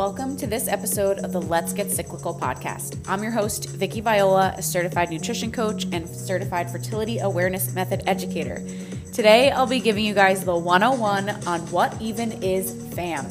Welcome 0.00 0.38
to 0.38 0.46
this 0.46 0.66
episode 0.66 1.18
of 1.18 1.32
the 1.32 1.42
Let's 1.42 1.74
Get 1.74 1.90
Cyclical 1.90 2.32
podcast. 2.34 2.98
I'm 3.06 3.22
your 3.22 3.32
host, 3.32 3.68
Vicki 3.68 4.00
Viola, 4.00 4.54
a 4.56 4.62
certified 4.62 5.10
nutrition 5.10 5.52
coach 5.52 5.84
and 5.92 6.08
certified 6.08 6.70
fertility 6.70 7.18
awareness 7.18 7.74
method 7.74 8.02
educator. 8.06 8.66
Today, 9.12 9.50
I'll 9.50 9.66
be 9.66 9.78
giving 9.78 10.02
you 10.06 10.14
guys 10.14 10.42
the 10.42 10.56
101 10.56 11.46
on 11.46 11.60
what 11.70 12.00
even 12.00 12.42
is 12.42 12.72
FAM. 12.94 13.28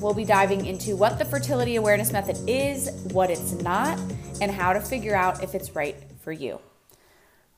We'll 0.00 0.12
be 0.12 0.24
diving 0.24 0.66
into 0.66 0.96
what 0.96 1.20
the 1.20 1.24
fertility 1.24 1.76
awareness 1.76 2.10
method 2.10 2.36
is, 2.48 2.90
what 3.12 3.30
it's 3.30 3.52
not, 3.52 3.96
and 4.40 4.50
how 4.50 4.72
to 4.72 4.80
figure 4.80 5.14
out 5.14 5.44
if 5.44 5.54
it's 5.54 5.76
right 5.76 5.94
for 6.20 6.32
you. 6.32 6.58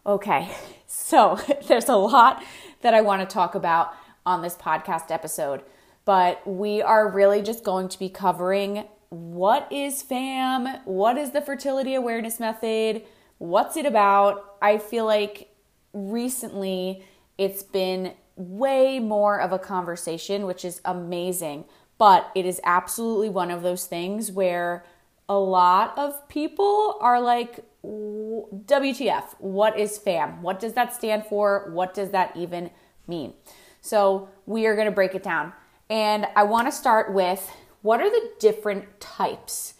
Okay, 0.04 0.50
so 0.86 1.40
there's 1.66 1.88
a 1.88 1.96
lot 1.96 2.44
that 2.82 2.92
I 2.92 3.00
want 3.00 3.26
to 3.26 3.32
talk 3.32 3.54
about 3.54 3.94
on 4.26 4.42
this 4.42 4.54
podcast 4.54 5.10
episode 5.10 5.62
but 6.10 6.44
we 6.44 6.82
are 6.82 7.08
really 7.08 7.40
just 7.40 7.62
going 7.62 7.88
to 7.88 7.96
be 7.96 8.08
covering 8.08 8.84
what 9.10 9.70
is 9.70 10.02
FAM, 10.02 10.66
what 10.84 11.16
is 11.16 11.30
the 11.30 11.40
fertility 11.40 11.94
awareness 11.94 12.40
method, 12.40 13.02
what's 13.38 13.76
it 13.76 13.86
about. 13.86 14.56
I 14.60 14.78
feel 14.78 15.04
like 15.04 15.54
recently 15.92 17.04
it's 17.38 17.62
been 17.62 18.14
way 18.34 18.98
more 18.98 19.40
of 19.40 19.52
a 19.52 19.58
conversation, 19.60 20.46
which 20.46 20.64
is 20.64 20.80
amazing, 20.84 21.64
but 21.96 22.28
it 22.34 22.44
is 22.44 22.60
absolutely 22.64 23.28
one 23.28 23.52
of 23.52 23.62
those 23.62 23.86
things 23.86 24.32
where 24.32 24.84
a 25.28 25.38
lot 25.38 25.96
of 25.96 26.28
people 26.28 26.98
are 27.00 27.20
like, 27.20 27.60
WTF, 27.84 29.36
what 29.38 29.78
is 29.78 29.96
FAM? 29.96 30.42
What 30.42 30.58
does 30.58 30.72
that 30.72 30.92
stand 30.92 31.26
for? 31.26 31.70
What 31.72 31.94
does 31.94 32.10
that 32.10 32.36
even 32.36 32.70
mean? 33.06 33.34
So, 33.80 34.28
we 34.44 34.66
are 34.66 34.74
going 34.74 34.88
to 34.88 34.92
break 34.92 35.14
it 35.14 35.22
down. 35.22 35.52
And 35.90 36.26
I 36.36 36.44
want 36.44 36.68
to 36.68 36.72
start 36.72 37.12
with 37.12 37.50
what 37.82 38.00
are 38.00 38.08
the 38.08 38.30
different 38.38 39.00
types 39.00 39.74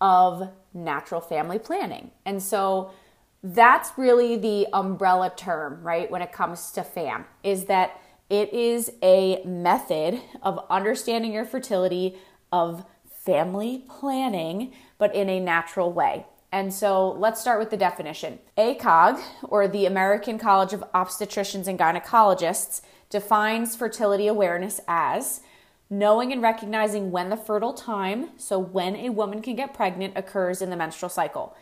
of 0.00 0.50
natural 0.74 1.22
family 1.22 1.58
planning? 1.58 2.10
And 2.26 2.42
so 2.42 2.90
that's 3.42 3.92
really 3.96 4.36
the 4.36 4.66
umbrella 4.72 5.32
term, 5.34 5.82
right, 5.82 6.10
when 6.10 6.22
it 6.22 6.32
comes 6.32 6.70
to 6.72 6.84
FAM, 6.84 7.24
is 7.42 7.64
that 7.64 7.98
it 8.28 8.52
is 8.52 8.92
a 9.02 9.42
method 9.44 10.20
of 10.42 10.64
understanding 10.68 11.32
your 11.32 11.44
fertility, 11.44 12.16
of 12.52 12.84
family 13.24 13.84
planning, 13.88 14.72
but 14.98 15.14
in 15.14 15.28
a 15.30 15.40
natural 15.40 15.92
way. 15.92 16.26
And 16.52 16.72
so 16.72 17.12
let's 17.12 17.40
start 17.40 17.58
with 17.58 17.70
the 17.70 17.76
definition. 17.76 18.38
ACOG, 18.56 19.20
or 19.44 19.66
the 19.66 19.86
American 19.86 20.38
College 20.38 20.72
of 20.72 20.84
Obstetricians 20.94 21.66
and 21.66 21.78
Gynecologists, 21.78 22.80
defines 23.10 23.76
fertility 23.76 24.26
awareness 24.26 24.80
as 24.86 25.40
knowing 25.98 26.32
and 26.32 26.42
recognizing 26.42 27.10
when 27.10 27.30
the 27.30 27.36
fertile 27.36 27.72
time, 27.72 28.30
so 28.36 28.58
when 28.58 28.96
a 28.96 29.10
woman 29.10 29.40
can 29.40 29.54
get 29.54 29.74
pregnant, 29.74 30.16
occurs 30.16 30.60
in 30.60 30.70
the 30.70 30.76
menstrual 30.76 31.08
cycle. 31.08 31.56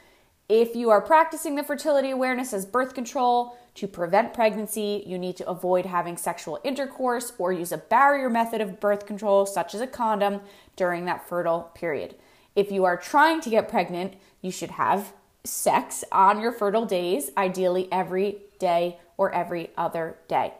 If 0.49 0.75
you 0.75 0.91
are 0.91 1.01
practicing 1.01 1.55
the 1.55 1.63
fertility 1.63 2.11
awareness 2.11 2.53
as 2.53 2.67
birth 2.67 2.95
control 2.95 3.57
to 3.75 3.87
prevent 3.87 4.35
pregnancy, 4.35 5.03
you 5.07 5.19
need 5.19 5.37
to 5.37 5.49
avoid 5.49 5.87
having 5.87 6.17
sexual 6.17 6.61
intercourse 6.65 7.33
or 7.39 7.53
use 7.53 7.73
a 7.73 7.79
barrier 7.79 8.29
method 8.29 8.61
of 8.61 8.81
birth 8.81 9.07
control, 9.07 9.47
such 9.47 9.75
as 9.75 9.81
a 9.81 9.87
condom, 9.87 10.41
during 10.77 11.05
that 11.05 11.29
fertile 11.29 11.71
period. 11.75 12.15
If 12.55 12.71
you 12.71 12.85
are 12.85 12.97
trying 12.97 13.41
to 13.43 13.51
get 13.51 13.69
pregnant, 13.69 14.15
you 14.41 14.51
should 14.51 14.73
have 14.73 15.13
sex 15.45 16.05
on 16.13 16.41
your 16.41 16.53
fertile 16.53 16.87
days, 16.87 17.31
ideally 17.37 17.89
every 17.91 18.39
day 18.59 18.99
or 19.17 19.33
every 19.33 19.71
other 19.77 20.17
day. 20.29 20.53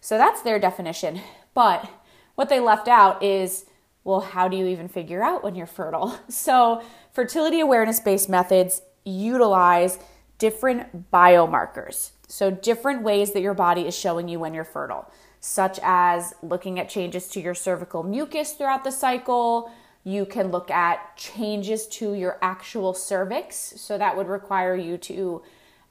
So 0.00 0.18
that's 0.18 0.42
their 0.42 0.58
definition. 0.58 1.20
But 1.54 1.88
what 2.36 2.48
they 2.48 2.60
left 2.60 2.86
out 2.86 3.22
is 3.22 3.66
well, 4.06 4.20
how 4.20 4.46
do 4.46 4.56
you 4.56 4.66
even 4.68 4.86
figure 4.86 5.20
out 5.20 5.42
when 5.42 5.56
you're 5.56 5.66
fertile? 5.66 6.16
So, 6.28 6.80
fertility 7.12 7.58
awareness 7.58 7.98
based 7.98 8.28
methods 8.28 8.82
utilize 9.04 9.98
different 10.38 11.10
biomarkers. 11.10 12.12
So, 12.28 12.52
different 12.52 13.02
ways 13.02 13.32
that 13.32 13.40
your 13.40 13.54
body 13.54 13.82
is 13.82 13.98
showing 13.98 14.28
you 14.28 14.38
when 14.38 14.54
you're 14.54 14.62
fertile, 14.62 15.10
such 15.40 15.80
as 15.82 16.34
looking 16.40 16.78
at 16.78 16.88
changes 16.88 17.26
to 17.30 17.40
your 17.40 17.54
cervical 17.54 18.04
mucus 18.04 18.52
throughout 18.52 18.84
the 18.84 18.92
cycle. 18.92 19.72
You 20.04 20.24
can 20.24 20.52
look 20.52 20.70
at 20.70 21.16
changes 21.16 21.88
to 21.98 22.14
your 22.14 22.38
actual 22.40 22.94
cervix. 22.94 23.56
So, 23.56 23.98
that 23.98 24.16
would 24.16 24.28
require 24.28 24.76
you 24.76 24.98
to 24.98 25.42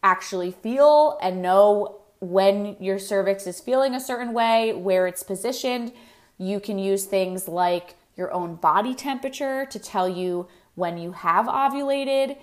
actually 0.03 0.52
feel 0.52 1.20
and 1.22 1.41
know 1.41 1.97
when 2.22 2.78
your 2.80 2.97
cervix 2.97 3.46
is 3.46 3.59
feeling 3.59 3.94
a 3.94 4.00
certain 4.00 4.31
way, 4.31 4.72
where 4.72 5.06
it's 5.06 5.22
positioned 5.22 5.91
you 6.38 6.59
can 6.59 6.78
use 6.78 7.06
things 7.06 7.47
like 7.47 7.96
your 8.16 8.31
own 8.31 8.56
body 8.56 8.94
temperature 8.94 9.66
to 9.66 9.79
tell 9.79 10.07
you 10.07 10.47
when 10.75 10.97
you 10.97 11.12
have 11.13 11.46
ovulated. 11.46 12.38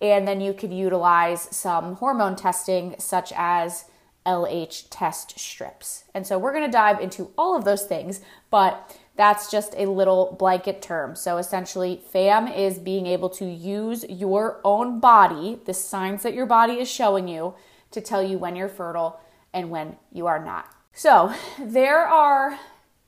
And 0.00 0.28
then 0.28 0.40
you 0.40 0.52
could 0.52 0.72
utilize 0.72 1.54
some 1.54 1.96
hormone 1.96 2.36
testing, 2.36 2.94
such 2.98 3.32
as 3.34 3.86
LH 4.24 4.86
test 4.90 5.38
strips. 5.38 6.04
And 6.14 6.26
so 6.26 6.38
we're 6.38 6.52
gonna 6.52 6.70
dive 6.70 7.00
into 7.00 7.30
all 7.36 7.56
of 7.56 7.64
those 7.64 7.84
things, 7.84 8.20
but 8.50 8.96
that's 9.16 9.50
just 9.50 9.74
a 9.76 9.86
little 9.86 10.36
blanket 10.38 10.80
term. 10.80 11.16
So 11.16 11.38
essentially, 11.38 12.00
FAM 12.12 12.46
is 12.46 12.78
being 12.78 13.06
able 13.06 13.28
to 13.30 13.44
use 13.44 14.04
your 14.08 14.60
own 14.62 15.00
body, 15.00 15.58
the 15.64 15.74
signs 15.74 16.22
that 16.22 16.34
your 16.34 16.46
body 16.46 16.74
is 16.74 16.88
showing 16.88 17.26
you, 17.26 17.54
to 17.90 18.00
tell 18.00 18.22
you 18.22 18.38
when 18.38 18.54
you're 18.54 18.68
fertile 18.68 19.18
and 19.52 19.70
when 19.70 19.96
you 20.12 20.26
are 20.26 20.44
not. 20.44 20.72
So 20.92 21.34
there 21.58 22.06
are 22.06 22.58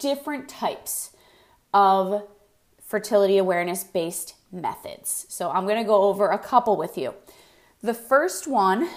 different 0.01 0.49
types 0.49 1.11
of 1.73 2.27
fertility 2.83 3.39
awareness 3.39 3.85
based 3.85 4.35
methods. 4.51 5.27
So 5.29 5.51
I'm 5.51 5.65
going 5.65 5.79
to 5.79 5.87
go 5.87 6.03
over 6.03 6.29
a 6.31 6.39
couple 6.39 6.77
with 6.77 6.99
you. 6.99 7.15
The 7.83 7.95
first 7.95 8.49
one, 8.49 8.89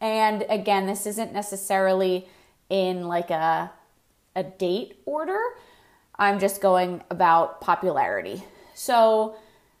and 0.00 0.44
again, 0.48 0.86
this 0.86 1.04
isn't 1.04 1.32
necessarily 1.32 2.28
in 2.68 3.08
like 3.08 3.30
a, 3.30 3.72
a 4.36 4.44
date 4.44 5.00
order, 5.04 5.40
I'm 6.14 6.38
just 6.38 6.60
going 6.60 7.02
about 7.10 7.60
popularity. 7.60 8.44
So 8.74 9.34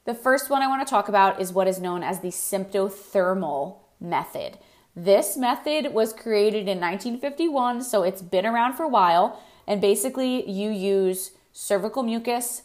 the 0.04 0.14
first 0.14 0.50
one 0.50 0.62
I 0.62 0.66
want 0.66 0.86
to 0.86 0.90
talk 0.90 1.08
about 1.08 1.40
is 1.40 1.52
what 1.52 1.68
is 1.68 1.78
known 1.78 2.02
as 2.02 2.20
the 2.20 2.28
symptothermal 2.28 3.76
method. 4.00 4.58
This 4.96 5.36
method 5.36 5.94
was 5.94 6.12
created 6.12 6.68
in 6.68 6.80
1951, 6.80 7.82
so 7.82 8.02
it's 8.02 8.22
been 8.22 8.44
around 8.44 8.74
for 8.74 8.82
a 8.82 8.88
while. 8.88 9.40
And 9.70 9.80
basically, 9.80 10.50
you 10.50 10.68
use 10.68 11.30
cervical 11.52 12.02
mucus, 12.02 12.62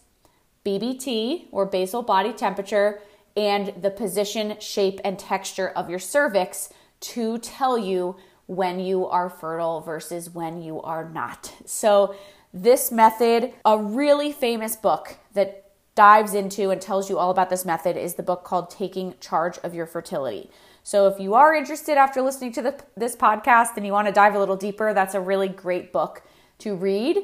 BBT 0.65 1.45
or 1.51 1.67
basal 1.67 2.01
body 2.01 2.33
temperature, 2.33 2.99
and 3.37 3.75
the 3.79 3.91
position, 3.91 4.59
shape, 4.59 4.99
and 5.05 5.19
texture 5.19 5.69
of 5.69 5.87
your 5.87 5.99
cervix 5.99 6.69
to 7.01 7.37
tell 7.37 7.77
you 7.77 8.15
when 8.47 8.79
you 8.79 9.05
are 9.05 9.29
fertile 9.29 9.81
versus 9.81 10.31
when 10.31 10.63
you 10.63 10.81
are 10.81 11.07
not. 11.07 11.53
So, 11.65 12.15
this 12.51 12.91
method, 12.91 13.53
a 13.63 13.77
really 13.77 14.31
famous 14.31 14.75
book 14.75 15.17
that 15.35 15.69
dives 15.93 16.33
into 16.33 16.71
and 16.71 16.81
tells 16.81 17.07
you 17.07 17.19
all 17.19 17.29
about 17.29 17.51
this 17.51 17.65
method 17.65 17.97
is 17.97 18.15
the 18.15 18.23
book 18.23 18.43
called 18.43 18.71
Taking 18.71 19.13
Charge 19.19 19.59
of 19.59 19.75
Your 19.75 19.85
Fertility. 19.85 20.49
So, 20.81 21.05
if 21.05 21.19
you 21.19 21.35
are 21.35 21.53
interested 21.53 21.99
after 21.99 22.23
listening 22.23 22.51
to 22.53 22.63
the, 22.63 22.83
this 22.97 23.15
podcast 23.15 23.77
and 23.77 23.85
you 23.85 23.91
want 23.91 24.07
to 24.07 24.13
dive 24.13 24.33
a 24.33 24.39
little 24.39 24.57
deeper, 24.57 24.91
that's 24.91 25.13
a 25.13 25.21
really 25.21 25.49
great 25.49 25.93
book 25.93 26.23
to 26.59 26.75
read. 26.75 27.17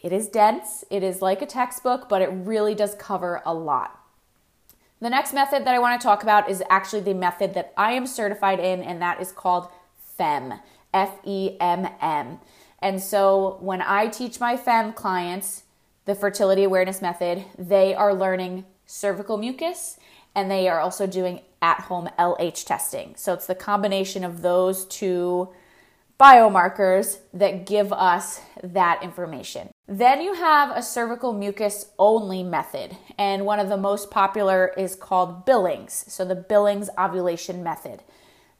It 0.00 0.12
is 0.12 0.28
dense, 0.28 0.84
it 0.90 1.02
is 1.02 1.20
like 1.20 1.42
a 1.42 1.46
textbook, 1.46 2.08
but 2.08 2.22
it 2.22 2.30
really 2.32 2.74
does 2.74 2.94
cover 2.94 3.42
a 3.44 3.52
lot. 3.52 4.00
The 5.00 5.10
next 5.10 5.32
method 5.32 5.64
that 5.64 5.74
I 5.74 5.78
want 5.78 6.00
to 6.00 6.04
talk 6.04 6.22
about 6.22 6.48
is 6.48 6.62
actually 6.70 7.02
the 7.02 7.14
method 7.14 7.54
that 7.54 7.72
I 7.76 7.92
am 7.92 8.06
certified 8.06 8.60
in, 8.60 8.82
and 8.82 9.00
that 9.00 9.20
is 9.20 9.32
called 9.32 9.68
FEMM, 10.18 10.60
F 10.92 11.18
E 11.24 11.56
M 11.60 11.88
M. 12.00 12.38
And 12.80 13.00
so 13.02 13.58
when 13.60 13.82
I 13.82 14.06
teach 14.06 14.40
my 14.40 14.56
FEMM 14.56 14.94
clients 14.94 15.64
the 16.04 16.14
fertility 16.14 16.64
awareness 16.64 17.02
method, 17.02 17.44
they 17.56 17.94
are 17.94 18.14
learning 18.14 18.64
cervical 18.86 19.36
mucus 19.36 19.98
and 20.34 20.50
they 20.50 20.68
are 20.68 20.80
also 20.80 21.06
doing 21.06 21.40
at 21.60 21.80
home 21.82 22.08
LH 22.18 22.64
testing. 22.64 23.14
So 23.16 23.34
it's 23.34 23.46
the 23.46 23.54
combination 23.54 24.24
of 24.24 24.42
those 24.42 24.86
two 24.86 25.48
biomarkers 26.18 27.18
that 27.32 27.64
give 27.64 27.92
us 27.92 28.40
that 28.62 29.02
information. 29.02 29.70
Then 29.86 30.20
you 30.20 30.34
have 30.34 30.76
a 30.76 30.82
cervical 30.82 31.32
mucus 31.32 31.92
only 31.98 32.42
method, 32.42 32.96
and 33.16 33.46
one 33.46 33.60
of 33.60 33.68
the 33.68 33.76
most 33.76 34.10
popular 34.10 34.72
is 34.76 34.96
called 34.96 35.46
Billings. 35.46 36.04
So, 36.08 36.24
the 36.24 36.34
Billings 36.34 36.90
ovulation 36.98 37.62
method. 37.62 38.02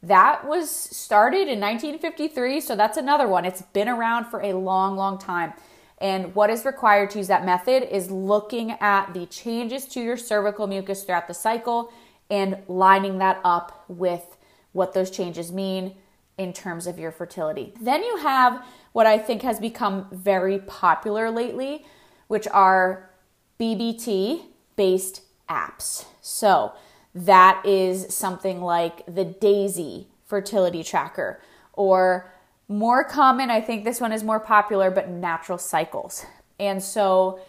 That 0.01 0.47
was 0.47 0.69
started 0.69 1.49
in 1.49 1.59
1953, 1.59 2.61
so 2.61 2.75
that's 2.75 2.97
another 2.97 3.27
one. 3.27 3.43
It's 3.43 3.61
been 3.61 3.89
around 3.89 4.25
for 4.25 4.41
a 4.41 4.53
long, 4.53 4.95
long 4.95 5.17
time. 5.17 5.53
And 5.97 6.33
what 6.33 6.49
is 6.49 6.63
required 6.63 7.09
to 7.11 7.17
use 7.17 7.27
that 7.27 7.45
method 7.45 7.83
is 7.93 8.09
looking 8.09 8.71
at 8.79 9.13
the 9.13 9.25
changes 9.25 9.85
to 9.87 9.99
your 9.99 10.15
cervical 10.15 10.67
mucus 10.67 11.03
throughout 11.03 11.27
the 11.27 11.33
cycle 11.33 11.91
and 12.29 12.59
lining 12.69 13.17
that 13.17 13.41
up 13.43 13.83
with 13.89 14.37
what 14.71 14.93
those 14.93 15.11
changes 15.11 15.51
mean 15.51 15.95
in 16.39 16.53
terms 16.53 16.87
of 16.87 16.97
your 16.97 17.11
fertility. 17.11 17.73
Then 17.79 18.01
you 18.01 18.17
have 18.17 18.65
what 18.93 19.05
I 19.05 19.19
think 19.19 19.43
has 19.43 19.59
become 19.59 20.07
very 20.11 20.59
popular 20.59 21.29
lately, 21.29 21.85
which 22.27 22.47
are 22.47 23.09
BBT 23.59 24.45
based 24.75 25.21
apps. 25.49 26.05
So 26.21 26.71
that 27.13 27.61
is 27.65 28.15
something 28.15 28.61
like 28.61 29.05
the 29.05 29.25
Daysy 29.25 30.05
fertility 30.25 30.83
tracker, 30.83 31.41
or 31.73 32.31
more 32.67 33.03
common, 33.03 33.49
I 33.49 33.61
think 33.61 33.83
this 33.83 33.99
one 33.99 34.13
is 34.13 34.23
more 34.23 34.39
popular, 34.39 34.91
but 34.91 35.09
natural 35.09 35.57
cycles. 35.57 36.25
And 36.59 36.81
so 36.81 37.39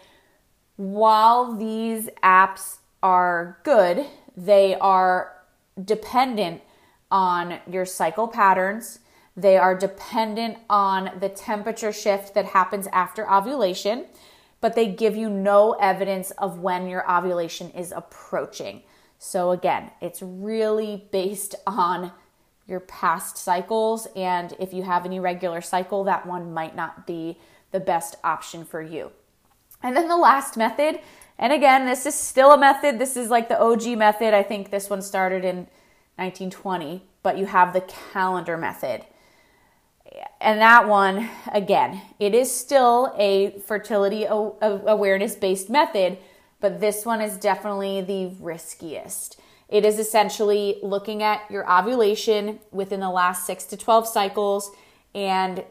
while 0.77 1.55
these 1.55 2.09
apps 2.23 2.79
are 3.03 3.59
good, 3.63 4.05
they 4.35 4.75
are 4.75 5.33
dependent 5.83 6.61
on 7.11 7.59
your 7.69 7.85
cycle 7.85 8.27
patterns. 8.27 8.99
They 9.35 9.57
are 9.57 9.77
dependent 9.77 10.57
on 10.69 11.11
the 11.19 11.29
temperature 11.29 11.91
shift 11.91 12.33
that 12.33 12.45
happens 12.45 12.87
after 12.91 13.29
ovulation, 13.31 14.05
but 14.59 14.75
they 14.75 14.87
give 14.87 15.15
you 15.15 15.29
no 15.29 15.73
evidence 15.73 16.31
of 16.31 16.59
when 16.59 16.87
your 16.87 17.09
ovulation 17.09 17.69
is 17.71 17.91
approaching. 17.91 18.83
So, 19.17 19.51
again, 19.51 19.91
it's 20.01 20.21
really 20.21 21.07
based 21.11 21.55
on 21.67 22.11
your 22.67 22.79
past 22.79 23.37
cycles. 23.37 24.07
And 24.15 24.53
if 24.59 24.73
you 24.73 24.83
have 24.83 25.05
an 25.05 25.13
irregular 25.13 25.61
cycle, 25.61 26.03
that 26.05 26.25
one 26.25 26.53
might 26.53 26.75
not 26.75 27.05
be 27.05 27.37
the 27.71 27.79
best 27.79 28.15
option 28.23 28.65
for 28.65 28.81
you. 28.81 29.11
And 29.83 29.95
then 29.95 30.07
the 30.07 30.17
last 30.17 30.57
method, 30.57 30.99
and 31.39 31.51
again, 31.51 31.85
this 31.85 32.05
is 32.05 32.13
still 32.13 32.51
a 32.51 32.57
method. 32.57 32.99
This 32.99 33.17
is 33.17 33.29
like 33.29 33.49
the 33.49 33.59
OG 33.59 33.97
method. 33.97 34.33
I 34.33 34.43
think 34.43 34.69
this 34.69 34.89
one 34.89 35.01
started 35.01 35.43
in 35.43 35.67
1920, 36.21 37.03
but 37.23 37.37
you 37.37 37.45
have 37.45 37.73
the 37.73 37.81
calendar 37.81 38.57
method. 38.57 39.05
And 40.39 40.59
that 40.59 40.87
one, 40.87 41.29
again, 41.51 42.01
it 42.19 42.35
is 42.35 42.53
still 42.53 43.13
a 43.17 43.59
fertility 43.65 44.25
awareness 44.25 45.35
based 45.35 45.69
method, 45.69 46.17
but 46.59 46.79
this 46.79 47.05
one 47.05 47.21
is 47.21 47.37
definitely 47.37 48.01
the 48.01 48.35
riskiest. 48.39 49.39
It 49.69 49.85
is 49.85 49.97
essentially 49.99 50.79
looking 50.83 51.23
at 51.23 51.49
your 51.49 51.69
ovulation 51.71 52.59
within 52.71 52.99
the 52.99 53.09
last 53.09 53.45
six 53.45 53.63
to 53.65 53.77
12 53.77 54.07
cycles 54.07 54.71
and 55.15 55.63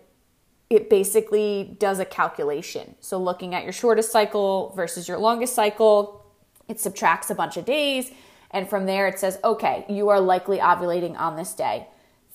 it 0.70 0.88
basically 0.88 1.76
does 1.79 1.99
a 1.99 2.05
calculation. 2.05 2.94
So, 3.00 3.19
looking 3.19 3.55
at 3.55 3.64
your 3.64 3.73
shortest 3.73 4.12
cycle 4.12 4.73
versus 4.76 5.08
your 5.08 5.19
longest 5.19 5.55
cycle, 5.55 6.25
it 6.69 6.79
subtracts 6.79 7.29
a 7.29 7.35
bunch 7.35 7.56
of 7.56 7.64
days. 7.64 8.12
And 8.50 8.69
from 8.69 8.87
there, 8.87 9.06
it 9.06 9.19
says, 9.19 9.38
okay, 9.44 9.85
you 9.88 10.08
are 10.08 10.20
likely 10.20 10.58
ovulating 10.58 11.19
on 11.19 11.37
this 11.37 11.55
day. 11.55 11.87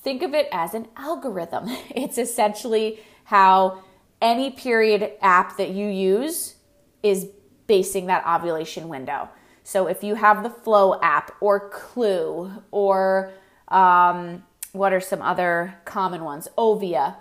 Think 0.02 0.22
of 0.22 0.34
it 0.34 0.48
as 0.52 0.74
an 0.74 0.88
algorithm. 0.96 1.70
It's 1.96 2.18
essentially 2.18 3.00
how 3.26 3.84
any 4.22 4.52
period 4.52 5.12
app 5.22 5.58
that 5.58 5.72
you 5.72 5.88
use 5.88 6.56
is 7.04 7.28
basing 7.68 8.06
that 8.08 8.26
ovulation 8.26 8.88
window. 8.88 9.30
So 9.64 9.88
if 9.88 10.04
you 10.04 10.16
have 10.16 10.44
the 10.44 10.50
Flow 10.50 11.00
app 11.02 11.36
or 11.42 11.70
Clue 11.70 12.52
or 12.72 13.32
um, 13.68 14.44
what 14.74 14.94
are 14.94 15.02
some 15.02 15.22
other 15.22 15.76
common 15.86 16.24
ones? 16.24 16.48
Ovia 16.58 17.16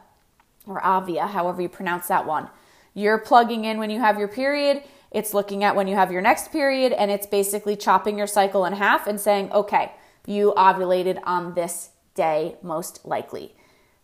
or 0.67 0.85
Avia, 0.85 1.27
however 1.27 1.63
you 1.63 1.69
pronounce 1.69 2.09
that 2.09 2.27
one. 2.27 2.49
You're 2.93 3.19
plugging 3.19 3.65
in 3.65 3.79
when 3.79 3.91
you 3.91 4.01
have 4.01 4.19
your 4.19 4.29
period. 4.29 4.83
It's 5.15 5.33
looking 5.33 5.63
at 5.63 5.77
when 5.77 5.87
you 5.87 5.95
have 5.95 6.11
your 6.11 6.21
next 6.21 6.51
period, 6.51 6.93
and 6.93 7.09
it's 7.09 7.27
basically 7.27 7.77
chopping 7.77 8.19
your 8.19 8.27
cycle 8.27 8.65
in 8.65 8.73
half 8.73 9.07
and 9.07 9.21
saying, 9.21 9.53
okay, 9.53 9.93
you 10.27 10.53
ovulated 10.57 11.21
on 11.23 11.55
this 11.55 11.91
day, 12.17 12.57
most 12.63 13.07
likely. 13.07 13.55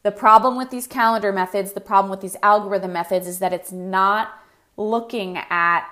The 0.05 0.13
problem 0.13 0.57
with 0.57 0.71
these 0.71 0.87
calendar 0.87 1.33
methods, 1.33 1.73
the 1.73 1.81
problem 1.81 2.13
with 2.13 2.21
these 2.21 2.37
algorithm 2.45 2.93
methods 2.93 3.27
is 3.27 3.41
that 3.41 3.53
it's 3.53 3.73
not 3.73 4.31
looking 4.77 5.37
at 5.37 5.85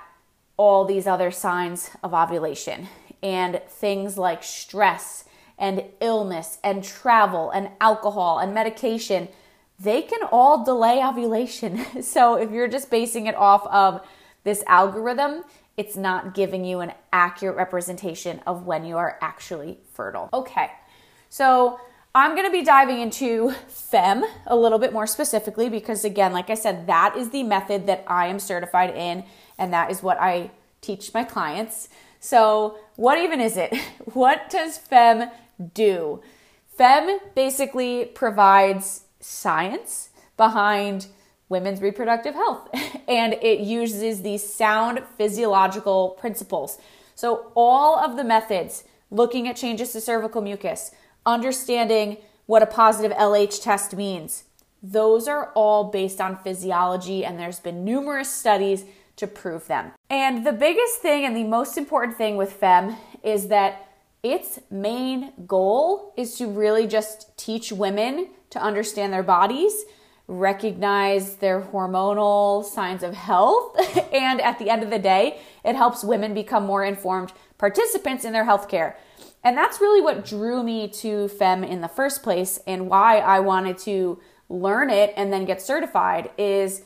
all 0.57 0.85
these 0.85 1.09
other 1.09 1.33
signs 1.33 1.91
of 2.03 2.15
ovulation 2.15 2.87
and 3.21 3.61
things 3.69 4.17
like 4.17 4.45
stress 4.45 5.25
and 5.59 5.85
illness 6.01 6.59
and 6.63 6.85
travel 6.85 7.51
and 7.51 7.71
alcohol 7.81 8.39
and 8.39 8.55
medication, 8.55 9.29
they 9.81 10.03
can 10.03 10.21
all 10.31 10.65
delay 10.65 11.03
ovulation. 11.05 11.85
so 12.03 12.37
if 12.37 12.53
you're 12.53 12.69
just 12.69 12.89
basing 12.89 13.27
it 13.27 13.35
off 13.35 13.67
of 13.67 14.07
this 14.49 14.65
algorithm, 14.67 15.45
it's 15.77 15.95
not 15.95 16.35
giving 16.35 16.65
you 16.65 16.81
an 16.81 16.93
accurate 17.13 17.57
representation 17.57 18.41
of 18.47 18.65
when 18.65 18.85
you 18.87 18.97
are 18.97 19.19
actually 19.21 19.79
fertile. 19.93 20.31
Okay, 20.33 20.71
so 21.29 21.79
I'm 22.15 22.35
gonna 22.35 22.51
be 22.51 22.65
diving 22.65 22.99
into 22.99 23.55
FEMM 23.69 24.25
a 24.47 24.57
little 24.57 24.79
bit 24.79 24.95
more 24.95 25.07
specifically 25.07 25.69
because, 25.69 26.03
again, 26.03 26.33
like 26.33 26.49
I 26.49 26.55
said, 26.55 26.87
that 26.87 27.15
is 27.15 27.29
the 27.29 27.43
method 27.43 27.87
that 27.89 28.05
I 28.07 28.29
am 28.29 28.39
certified 28.39 28.97
in 28.97 29.25
and 29.59 29.71
that 29.75 29.91
is 29.91 30.03
what 30.03 30.19
I 30.19 30.51
teach 30.81 31.13
my 31.13 31.25
clients. 31.25 31.91
So, 32.21 32.79
what 32.97 33.19
even 33.19 33.41
is 33.41 33.57
it? 33.57 33.75
What 34.15 34.49
does 34.49 34.79
FEMM 34.79 35.31
do? 35.75 36.23
FEMM 36.79 37.19
basically 37.35 38.07
provides 38.07 39.03
science 39.21 40.09
behind 40.39 41.09
women's 41.49 41.81
reproductive 41.81 42.35
health 42.35 42.69
and 43.09 43.35
it 43.35 43.61
uses 43.61 44.23
these 44.23 44.53
sound 44.53 45.03
physiological 45.17 46.11
principles. 46.21 46.79
So, 47.15 47.51
all 47.55 47.99
of 47.99 48.17
the 48.17 48.25
methods 48.25 48.85
looking 49.11 49.49
at 49.49 49.57
changes 49.57 49.93
to 49.93 50.01
cervical 50.01 50.43
mucus, 50.43 50.93
understanding 51.27 52.19
what 52.47 52.63
a 52.63 52.67
positive 52.67 53.17
LH 53.17 53.63
test 53.63 53.97
means, 53.97 54.45
those 54.83 55.27
are 55.27 55.51
all 55.55 55.85
based 55.85 56.21
on 56.21 56.37
physiology, 56.37 57.25
and 57.25 57.39
there's 57.39 57.61
been 57.61 57.85
numerous 57.85 58.31
studies 58.31 58.85
to 59.17 59.27
prove 59.27 59.67
them. 59.67 59.93
And 60.09 60.47
the 60.47 60.53
biggest 60.53 61.03
thing 61.03 61.25
and 61.25 61.37
the 61.37 61.45
most 61.45 61.77
important 61.77 62.17
thing 62.17 62.37
with 62.37 62.59
FEMM 62.61 62.97
is 63.25 63.49
that 63.49 63.89
its 64.23 64.61
main 64.71 65.33
goal 65.47 66.13
is 66.17 66.37
to 66.37 66.47
really 66.47 66.87
just 66.87 67.37
teach 67.37 67.73
women 67.73 68.29
to 68.51 68.61
understand 68.61 69.13
their 69.13 69.23
bodies, 69.23 69.85
recognize 70.29 71.37
their 71.37 71.63
hormonal 71.63 72.63
signs 72.63 73.03
of 73.03 73.15
health, 73.15 73.77
and 74.13 74.41
at 74.41 74.59
the 74.59 74.71
end 74.71 74.83
of 74.83 74.91
the 74.91 74.99
day, 74.99 75.41
it 75.65 75.75
helps 75.75 76.05
women 76.05 76.35
become 76.35 76.65
more 76.67 76.85
informed 76.85 77.33
participants 77.57 78.25
in 78.25 78.33
their 78.33 78.45
healthcare. 78.45 78.95
And 79.43 79.57
that's 79.57 79.81
really 79.81 80.03
what 80.03 80.27
drew 80.27 80.63
me 80.63 80.89
to 80.89 81.29
FEMM 81.29 81.69
in 81.69 81.81
the 81.81 81.89
first 81.89 82.23
place 82.23 82.61
and 82.67 82.89
why 82.89 83.19
I 83.19 83.41
wanted 83.41 83.79
to 83.79 84.21
learn 84.49 84.91
it 84.91 85.15
and 85.17 85.33
then 85.33 85.45
get 85.45 85.63
certified 85.63 86.31
is 86.37 86.83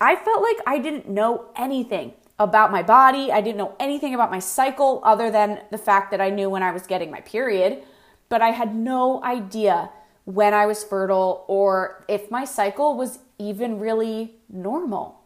I 0.00 0.14
felt 0.14 0.42
like 0.42 0.56
I 0.66 0.78
didn't 0.78 1.08
know 1.08 1.46
anything 1.56 2.14
about 2.38 2.70
my 2.70 2.82
body. 2.82 3.32
I 3.32 3.40
didn't 3.40 3.56
know 3.56 3.74
anything 3.80 4.14
about 4.14 4.30
my 4.30 4.40
cycle 4.40 5.00
other 5.04 5.30
than 5.30 5.60
the 5.70 5.78
fact 5.78 6.10
that 6.10 6.20
I 6.20 6.30
knew 6.30 6.50
when 6.50 6.62
I 6.62 6.70
was 6.70 6.86
getting 6.86 7.10
my 7.10 7.20
period, 7.20 7.82
but 8.28 8.42
I 8.42 8.50
had 8.50 8.74
no 8.74 9.22
idea 9.24 9.90
when 10.26 10.52
I 10.52 10.66
was 10.66 10.84
fertile 10.84 11.44
or 11.48 12.04
if 12.08 12.30
my 12.30 12.44
cycle 12.44 12.96
was 12.96 13.20
even 13.38 13.78
really 13.78 14.34
normal. 14.48 15.22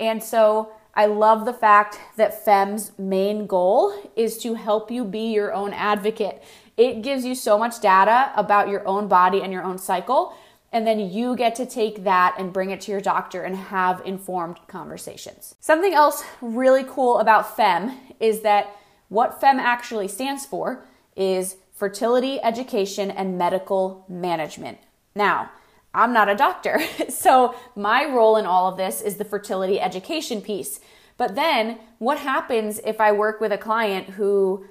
And 0.00 0.22
so 0.22 0.72
I 0.94 1.06
love 1.06 1.44
the 1.44 1.52
fact 1.52 2.00
that 2.16 2.44
FEMM's 2.44 2.92
main 2.98 3.46
goal 3.46 3.94
is 4.16 4.38
to 4.38 4.54
help 4.54 4.90
you 4.90 5.04
be 5.04 5.32
your 5.32 5.52
own 5.52 5.72
advocate. 5.72 6.42
It 6.76 7.02
gives 7.02 7.24
you 7.24 7.34
so 7.34 7.58
much 7.58 7.80
data 7.80 8.32
about 8.34 8.68
your 8.68 8.86
own 8.86 9.06
body 9.06 9.42
and 9.42 9.52
your 9.52 9.62
own 9.62 9.78
cycle 9.78 10.34
and 10.72 10.86
then 10.86 10.98
you 10.98 11.34
get 11.34 11.54
to 11.54 11.66
take 11.66 12.04
that 12.04 12.34
and 12.38 12.52
bring 12.52 12.70
it 12.70 12.80
to 12.82 12.90
your 12.90 13.00
doctor 13.00 13.42
and 13.42 13.56
have 13.56 14.02
informed 14.04 14.58
conversations. 14.66 15.54
Something 15.60 15.94
else 15.94 16.22
really 16.40 16.84
cool 16.84 17.18
about 17.18 17.56
FEMM 17.56 17.96
is 18.20 18.40
that 18.40 18.76
what 19.08 19.40
FEMM 19.40 19.58
actually 19.58 20.08
stands 20.08 20.44
for 20.44 20.84
is 21.16 21.56
fertility 21.78 22.42
education 22.42 23.10
and 23.10 23.38
medical 23.38 24.04
management. 24.08 24.78
Now, 25.14 25.50
I'm 25.94 26.12
not 26.12 26.28
a 26.28 26.34
doctor, 26.34 26.80
so 27.08 27.54
my 27.76 28.04
role 28.04 28.36
in 28.36 28.46
all 28.46 28.68
of 28.68 28.76
this 28.76 29.00
is 29.00 29.16
the 29.16 29.24
fertility 29.24 29.80
education 29.80 30.42
piece. 30.42 30.80
But 31.16 31.34
then, 31.34 31.78
what 31.98 32.18
happens 32.18 32.80
if 32.84 33.00
I 33.00 33.12
work 33.12 33.40
with 33.40 33.52
a 33.52 33.58
client 33.58 34.10
who 34.10 34.66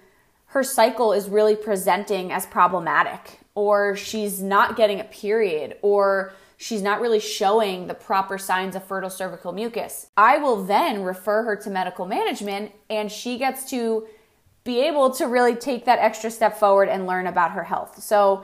her 0.47 0.63
cycle 0.63 1.13
is 1.13 1.27
really 1.29 1.55
presenting 1.55 2.31
as 2.31 2.45
problematic 2.45 3.39
or 3.57 3.95
she's 3.95 4.39
not 4.39 4.77
getting 4.77 4.99
a 4.99 5.03
period, 5.03 5.77
or 5.81 6.31
she's 6.57 6.83
not 6.83 7.01
really 7.01 7.19
showing 7.19 7.87
the 7.87 7.93
proper 7.95 8.37
signs 8.37 8.75
of 8.75 8.83
fertile 8.83 9.09
cervical 9.09 9.51
mucus. 9.51 10.11
I 10.15 10.37
will 10.37 10.63
then 10.63 11.01
refer 11.01 11.41
her 11.41 11.55
to 11.55 11.69
medical 11.71 12.05
management 12.05 12.71
and 12.87 13.11
she 13.11 13.39
gets 13.39 13.67
to 13.71 14.05
be 14.67 14.81
able 14.81 15.09
to 15.09 15.27
really 15.27 15.55
take 15.55 15.85
that 15.85 15.97
extra 15.97 16.29
step 16.29 16.59
forward 16.59 16.89
and 16.89 17.07
learn 17.07 17.25
about 17.25 17.51
her 17.51 17.63
health. 17.63 18.03
So 18.03 18.43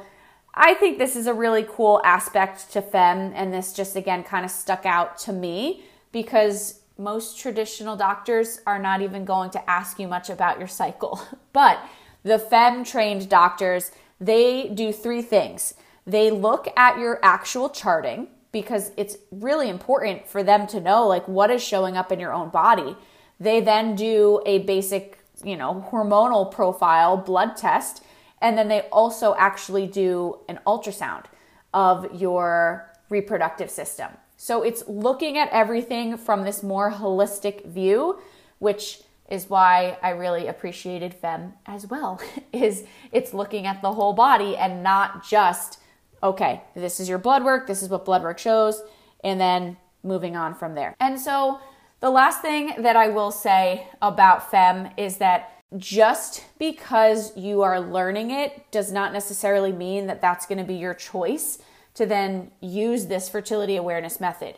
I 0.55 0.73
think 0.73 0.97
this 0.97 1.17
is 1.17 1.27
a 1.27 1.33
really 1.33 1.65
cool 1.69 1.99
aspect 2.05 2.71
to 2.71 2.81
FEMM, 2.81 3.33
and 3.35 3.53
this 3.53 3.73
just 3.73 3.97
again 3.97 4.23
kind 4.23 4.45
of 4.45 4.49
stuck 4.49 4.85
out 4.85 5.17
to 5.19 5.33
me 5.33 5.83
because 6.13 6.79
most 6.97 7.37
traditional 7.37 7.97
doctors 7.97 8.61
are 8.65 8.79
not 8.79 9.01
even 9.01 9.25
going 9.25 9.49
to 9.49 9.69
ask 9.69 9.99
you 9.99 10.07
much 10.07 10.29
about 10.29 10.57
your 10.59 10.67
cycle. 10.67 11.21
But 11.51 11.77
the 12.23 12.37
FEMM 12.39 12.89
trained 12.89 13.29
doctors 13.29 13.91
they 14.19 14.69
do 14.69 14.93
three 14.93 15.21
things. 15.21 15.73
They 16.07 16.31
look 16.31 16.67
at 16.77 16.97
your 16.97 17.19
actual 17.21 17.69
charting 17.69 18.29
because 18.53 18.91
it's 18.95 19.17
really 19.29 19.67
important 19.67 20.25
for 20.27 20.41
them 20.41 20.67
to 20.67 20.79
know 20.79 21.05
like 21.05 21.27
what 21.27 21.51
is 21.51 21.61
showing 21.61 21.97
up 21.97 22.13
in 22.13 22.19
your 22.21 22.31
own 22.31 22.49
body. 22.49 22.95
They 23.41 23.59
then 23.59 23.95
do 23.95 24.41
a 24.45 24.59
basic 24.59 25.22
you 25.43 25.57
know, 25.57 25.85
hormonal 25.91 26.51
profile 26.51 27.17
blood 27.17 27.55
test. 27.55 28.03
And 28.41 28.57
then 28.57 28.67
they 28.67 28.81
also 28.91 29.35
actually 29.35 29.87
do 29.87 30.39
an 30.49 30.59
ultrasound 30.67 31.25
of 31.73 32.19
your 32.19 32.91
reproductive 33.09 33.69
system. 33.69 34.09
So 34.37 34.63
it's 34.63 34.83
looking 34.87 35.37
at 35.37 35.49
everything 35.51 36.17
from 36.17 36.43
this 36.43 36.63
more 36.63 36.91
holistic 36.91 37.65
view, 37.65 38.19
which 38.59 39.01
is 39.29 39.49
why 39.49 39.97
I 40.03 40.09
really 40.09 40.47
appreciated 40.47 41.15
FEMM 41.21 41.53
as 41.65 41.87
well. 41.87 42.19
is 42.51 42.83
it's 43.11 43.33
looking 43.33 43.65
at 43.65 43.81
the 43.81 43.93
whole 43.93 44.13
body 44.13 44.57
and 44.57 44.83
not 44.83 45.27
just 45.27 45.79
okay, 46.23 46.61
this 46.73 47.01
is 47.01 47.09
your 47.09 47.17
blood 47.17 47.43
work, 47.43 47.67
this 47.67 47.83
is 47.83 47.89
what 47.89 48.05
blood 48.05 48.23
work 48.23 48.39
shows, 48.39 48.81
and 49.25 49.39
then 49.39 49.75
moving 50.03 50.37
on 50.37 50.55
from 50.55 50.73
there. 50.73 50.95
And 50.99 51.19
so 51.19 51.59
the 52.03 52.09
last 52.09 52.41
thing 52.41 52.73
that 52.79 52.97
I 52.97 53.07
will 53.07 53.31
say 53.31 53.87
about 54.01 54.51
FEMM 54.51 54.91
is 54.97 55.19
that 55.19 55.61
just 55.77 56.43
because 56.59 57.31
you 57.37 57.61
are 57.61 57.79
learning 57.79 58.29
it 58.29 58.69
does 58.71 58.91
not 58.91 59.13
necessarily 59.13 59.71
mean 59.71 60.07
that 60.07 60.19
that's 60.19 60.45
going 60.45 60.57
to 60.57 60.65
be 60.65 60.73
your 60.73 60.93
choice 60.93 61.59
to 61.93 62.05
then 62.05 62.51
use 62.59 63.05
this 63.05 63.29
fertility 63.29 63.77
awareness 63.77 64.19
method. 64.19 64.57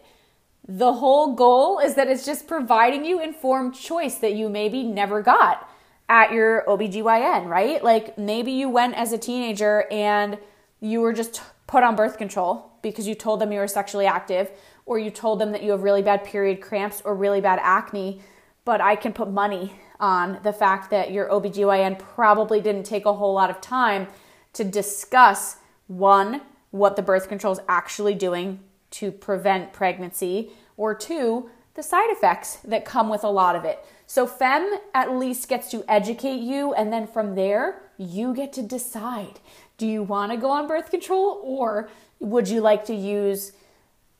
The 0.67 0.93
whole 0.93 1.35
goal 1.35 1.77
is 1.77 1.93
that 1.93 2.07
it's 2.07 2.25
just 2.25 2.47
providing 2.47 3.05
you 3.05 3.21
informed 3.21 3.75
choice 3.75 4.15
that 4.15 4.33
you 4.33 4.49
maybe 4.49 4.81
never 4.81 5.21
got 5.21 5.69
at 6.09 6.31
your 6.31 6.63
OBGYN, 6.67 7.45
right? 7.45 7.83
Like 7.83 8.17
maybe 8.17 8.53
you 8.53 8.69
went 8.69 8.95
as 8.95 9.13
a 9.13 9.19
teenager 9.19 9.85
and 9.91 10.39
you 10.81 10.99
were 10.99 11.13
just 11.13 11.43
put 11.67 11.83
on 11.83 11.95
birth 11.95 12.17
control 12.17 12.71
because 12.81 13.07
you 13.07 13.13
told 13.13 13.39
them 13.39 13.51
you 13.51 13.59
were 13.59 13.67
sexually 13.67 14.07
active 14.07 14.49
or 14.85 14.99
you 14.99 15.09
told 15.09 15.39
them 15.39 15.51
that 15.51 15.63
you 15.63 15.71
have 15.71 15.83
really 15.83 16.01
bad 16.01 16.23
period 16.23 16.61
cramps 16.61 17.01
or 17.03 17.15
really 17.15 17.41
bad 17.41 17.59
acne, 17.61 18.21
but 18.65 18.81
I 18.81 18.95
can 18.95 19.13
put 19.13 19.29
money 19.29 19.73
on 19.99 20.39
the 20.43 20.53
fact 20.53 20.89
that 20.91 21.11
your 21.11 21.29
OBGYN 21.29 21.99
probably 21.99 22.61
didn't 22.61 22.83
take 22.83 23.05
a 23.05 23.13
whole 23.13 23.33
lot 23.33 23.49
of 23.49 23.61
time 23.61 24.07
to 24.53 24.63
discuss 24.63 25.57
one, 25.87 26.41
what 26.71 26.95
the 26.95 27.01
birth 27.01 27.29
control 27.29 27.53
is 27.53 27.59
actually 27.67 28.15
doing 28.15 28.59
to 28.91 29.11
prevent 29.11 29.73
pregnancy, 29.73 30.51
or 30.77 30.93
two, 30.93 31.49
the 31.73 31.83
side 31.83 32.09
effects 32.09 32.55
that 32.57 32.85
come 32.85 33.09
with 33.09 33.23
a 33.23 33.29
lot 33.29 33.55
of 33.55 33.65
it. 33.65 33.83
So, 34.07 34.27
FEMM 34.27 34.77
at 34.93 35.11
least 35.11 35.49
gets 35.49 35.71
to 35.71 35.83
educate 35.87 36.39
you, 36.39 36.73
and 36.73 36.93
then 36.93 37.07
from 37.07 37.35
there, 37.35 37.81
you 37.97 38.33
get 38.33 38.53
to 38.53 38.61
decide 38.61 39.39
do 39.77 39.87
you 39.87 40.03
want 40.03 40.31
to 40.31 40.37
go 40.37 40.51
on 40.51 40.67
birth 40.67 40.89
control 40.89 41.41
or 41.43 41.89
would 42.19 42.47
you 42.47 42.61
like 42.61 42.85
to 42.85 42.95
use 42.95 43.51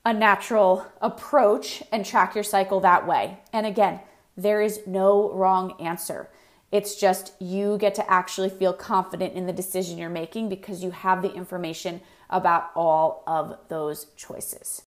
a 0.06 0.14
natural 0.14 0.86
approach 1.02 1.84
and 1.92 2.06
track 2.06 2.36
your 2.36 2.44
cycle 2.44 2.80
that 2.80 3.08
way? 3.08 3.40
And 3.52 3.66
again, 3.66 4.00
there 4.38 4.62
is 4.62 4.82
no 4.86 5.32
wrong 5.34 5.76
answer. 5.82 6.30
It's 6.72 6.96
just 6.96 7.34
you 7.40 7.78
get 7.78 7.96
to 7.96 8.12
actually 8.12 8.50
feel 8.50 8.74
confident 8.74 9.34
in 9.34 9.48
the 9.48 9.54
decision 9.54 9.98
you're 9.98 10.10
making 10.10 10.50
because 10.50 10.84
you 10.84 10.92
have 10.92 11.22
the 11.22 11.34
information 11.34 12.02
about 12.30 12.72
all 12.76 13.24
of 13.28 13.58
those 13.70 14.08
choices. 14.16 14.84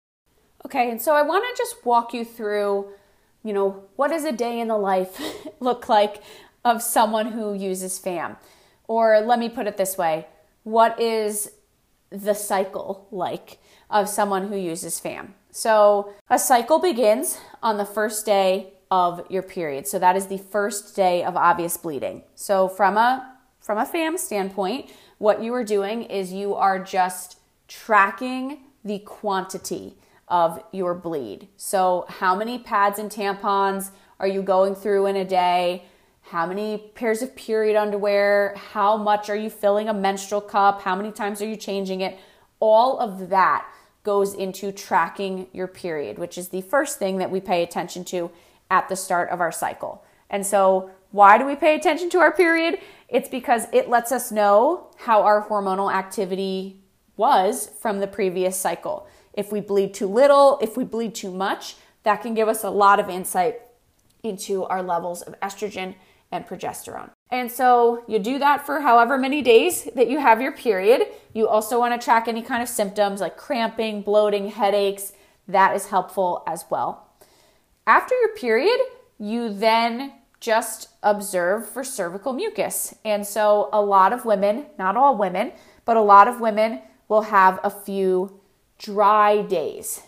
Okay, 0.65 0.89
and 0.89 1.01
so 1.01 1.13
I 1.13 1.22
want 1.22 1.43
to 1.43 1.62
just 1.62 1.86
walk 1.86 2.13
you 2.13 2.25
through, 2.25 2.88
you 3.43 3.53
know, 3.53 3.84
what 3.95 4.07
does 4.07 4.25
a 4.25 4.31
day 4.31 4.60
in 4.60 4.67
the 4.67 4.77
life 4.77 5.22
look 5.60 5.88
like 5.88 6.24
of 6.63 6.81
someone 6.81 7.34
who 7.34 7.53
uses 7.53 8.00
FAM? 8.00 8.38
Or 8.88 9.19
let 9.22 9.38
me 9.39 9.50
put 9.50 9.67
it 9.67 9.77
this 9.77 9.98
way 9.98 10.27
what 10.65 11.00
is 11.00 11.51
the 12.10 12.34
cycle 12.34 13.07
like 13.12 13.60
of 13.89 14.10
someone 14.10 14.48
who 14.48 14.58
uses 14.58 15.00
FAM? 15.00 15.36
So, 15.51 16.13
a 16.30 16.38
cycle 16.38 16.80
begins 16.80 17.38
on 17.63 17.77
the 17.77 17.86
first 17.86 18.25
day 18.25 18.74
of 18.92 19.25
your 19.30 19.42
period. 19.42 19.88
So 19.88 20.00
that 20.00 20.15
is 20.15 20.27
the 20.27 20.38
first 20.38 20.96
day 20.96 21.24
of 21.24 21.36
obvious 21.36 21.77
bleeding. 21.77 22.24
So 22.36 22.68
from 22.68 22.98
a 22.98 23.32
from 23.60 23.77
a 23.80 23.86
FAM 23.86 24.18
standpoint, 24.18 24.92
what 25.18 25.42
you 25.42 25.54
are 25.56 25.63
doing 25.63 26.04
is 26.04 26.32
you 26.32 26.54
are 26.54 26.77
just 26.77 27.39
tracking 27.68 28.60
the 28.84 29.00
quantity 29.00 29.98
of 30.27 30.63
your 30.72 30.94
bleed. 30.94 31.48
So 31.58 32.06
how 32.08 32.36
many 32.36 32.60
pads 32.60 33.00
and 33.00 33.10
tampons 33.10 33.89
are 34.20 34.27
you 34.27 34.44
going 34.44 34.75
through 34.75 35.08
in 35.08 35.15
a 35.15 35.25
day? 35.25 35.86
how 36.30 36.48
many 36.48 36.80
pairs 36.96 37.22
of 37.22 37.36
period 37.36 37.75
underwear, 37.75 38.56
how 38.58 38.98
much 38.98 39.30
are 39.30 39.36
you 39.36 39.48
filling 39.48 39.89
a 39.89 39.94
menstrual 39.94 40.42
cup, 40.42 40.82
how 40.82 40.96
many 40.96 41.12
times 41.12 41.39
are 41.39 41.48
you 41.48 41.56
changing 41.56 42.01
it. 42.01 42.18
All 42.59 43.00
of 43.00 43.29
that 43.29 43.67
goes 44.03 44.33
into 44.33 44.71
tracking 44.71 45.47
your 45.51 45.67
period, 45.67 46.17
which 46.17 46.38
is 46.38 46.50
the 46.50 46.62
first 46.62 47.00
thing 47.00 47.17
that 47.17 47.31
we 47.31 47.39
pay 47.39 47.63
attention 47.63 48.05
to 48.05 48.31
at 48.69 48.88
the 48.88 48.95
start 48.95 49.29
of 49.29 49.41
our 49.41 49.51
cycle. 49.51 50.03
And 50.29 50.45
so, 50.45 50.91
why 51.12 51.38
do 51.38 51.45
we 51.45 51.55
pay 51.55 51.75
attention 51.75 52.09
to 52.12 52.19
our 52.19 52.31
period? 52.31 52.79
It's 53.07 53.29
because 53.29 53.67
it 53.71 53.89
lets 53.89 54.12
us 54.12 54.31
know 54.31 54.88
how 54.97 55.21
our 55.24 55.47
hormonal 55.47 55.93
activity 55.93 56.81
was 57.15 57.71
from 57.79 58.00
the 58.00 58.07
previous 58.07 58.57
cycle. 58.57 59.07
If 59.33 59.51
we 59.51 59.62
bleed 59.62 59.93
too 59.93 60.07
little, 60.07 60.59
if 60.62 60.75
we 60.75 60.83
bleed 60.83 61.15
too 61.15 61.31
much, 61.31 61.75
that 62.03 62.21
can 62.21 62.33
give 62.33 62.47
us 62.47 62.63
a 62.63 62.69
lot 62.69 63.00
of 63.00 63.09
insight 63.09 63.62
into 64.24 64.65
our 64.65 64.83
levels 64.83 65.21
of 65.21 65.39
estrogen 65.39 65.95
and 66.31 66.45
progesterone. 66.45 67.12
And 67.32 67.51
so 67.51 68.03
you 68.08 68.20
do 68.20 68.39
that 68.39 68.65
for 68.65 68.82
however 68.82 69.17
many 69.17 69.41
days 69.41 69.89
that 69.96 70.08
you 70.10 70.20
have 70.20 70.41
your 70.41 70.51
period. 70.51 71.08
You 71.34 71.48
also 71.48 71.79
want 71.79 72.00
to 72.00 72.03
track 72.03 72.27
any 72.27 72.41
kind 72.41 72.62
of 72.62 72.70
symptoms 72.70 73.20
like 73.20 73.36
cramping, 73.36 74.01
bloating, 74.01 74.50
headaches. 74.50 75.13
That 75.48 75.75
is 75.75 75.88
helpful 75.88 76.44
as 76.48 76.65
well. 76.70 77.10
After 77.88 78.15
your 78.15 78.36
period, 78.36 78.79
you 79.20 79.53
then 79.53 80.13
just 80.39 80.89
observe 81.01 81.67
for 81.67 81.84
cervical 81.84 82.34
mucus. 82.34 82.94
And 83.03 83.25
so 83.25 83.70
a 83.74 83.82
lot 83.82 84.13
of 84.13 84.25
women, 84.25 84.67
not 84.77 84.96
all 84.96 85.17
women, 85.17 85.51
but 85.86 85.98
a 85.98 86.01
lot 86.01 86.27
of 86.27 86.39
women 86.39 86.82
will 87.08 87.24
have 87.24 87.60
a 87.63 87.70
few 87.70 88.39
dry 88.77 89.41
days 89.41 90.01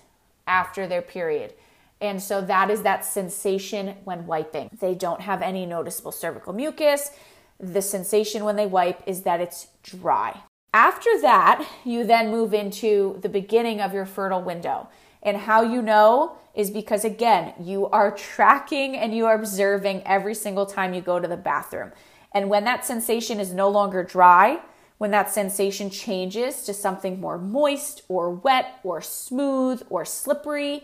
after 0.45 0.87
their 0.87 1.01
period. 1.01 1.53
And 1.99 2.21
so 2.21 2.41
that 2.41 2.69
is 2.69 2.83
that 2.83 3.05
sensation 3.05 3.95
when 4.03 4.27
wiping. 4.27 4.69
They 4.79 4.93
don't 4.93 5.21
have 5.21 5.41
any 5.41 5.65
noticeable 5.65 6.11
cervical 6.11 6.53
mucus. 6.53 7.11
The 7.59 7.81
sensation 7.81 8.43
when 8.43 8.55
they 8.55 8.67
wipe 8.67 9.01
is 9.07 9.23
that 9.23 9.41
it's 9.41 9.67
dry. 9.81 10.41
After 10.73 11.09
that, 11.21 11.67
you 11.83 12.03
then 12.03 12.29
move 12.29 12.53
into 12.53 13.17
the 13.21 13.29
beginning 13.29 13.81
of 13.81 13.93
your 13.93 14.05
fertile 14.05 14.43
window. 14.43 14.89
And 15.23 15.37
how 15.37 15.63
you 15.63 15.81
know 15.81 16.37
is 16.53 16.69
because, 16.69 17.03
again, 17.03 17.53
you 17.59 17.87
are 17.87 18.11
tracking 18.11 18.95
and 18.95 19.15
you 19.15 19.25
are 19.25 19.35
observing 19.35 20.03
every 20.05 20.35
single 20.35 20.65
time 20.65 20.93
you 20.93 21.01
go 21.01 21.19
to 21.19 21.27
the 21.27 21.37
bathroom. 21.37 21.91
And 22.31 22.49
when 22.49 22.63
that 22.65 22.85
sensation 22.85 23.39
is 23.39 23.53
no 23.53 23.69
longer 23.69 24.03
dry, 24.03 24.59
when 24.97 25.11
that 25.11 25.31
sensation 25.31 25.89
changes 25.89 26.63
to 26.63 26.73
something 26.73 27.19
more 27.19 27.37
moist 27.37 28.03
or 28.07 28.29
wet 28.31 28.79
or 28.83 29.01
smooth 29.01 29.81
or 29.89 30.05
slippery, 30.05 30.83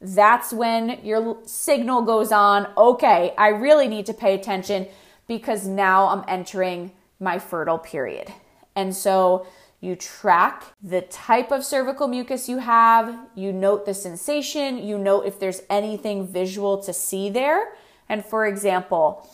that's 0.00 0.52
when 0.52 1.00
your 1.02 1.38
signal 1.44 2.02
goes 2.02 2.32
on. 2.32 2.68
Okay, 2.76 3.34
I 3.38 3.48
really 3.48 3.88
need 3.88 4.06
to 4.06 4.14
pay 4.14 4.34
attention 4.34 4.86
because 5.26 5.66
now 5.66 6.08
I'm 6.08 6.24
entering 6.28 6.92
my 7.18 7.38
fertile 7.38 7.78
period. 7.78 8.32
And 8.74 8.94
so 8.94 9.46
you 9.80 9.96
track 9.96 10.64
the 10.82 11.02
type 11.02 11.50
of 11.50 11.64
cervical 11.64 12.08
mucus 12.08 12.48
you 12.48 12.58
have, 12.58 13.16
you 13.34 13.52
note 13.52 13.86
the 13.86 13.94
sensation, 13.94 14.78
you 14.78 14.98
note 14.98 15.26
if 15.26 15.38
there's 15.38 15.62
anything 15.70 16.26
visual 16.26 16.82
to 16.82 16.92
see 16.92 17.30
there. 17.30 17.72
And 18.08 18.24
for 18.24 18.46
example, 18.46 19.28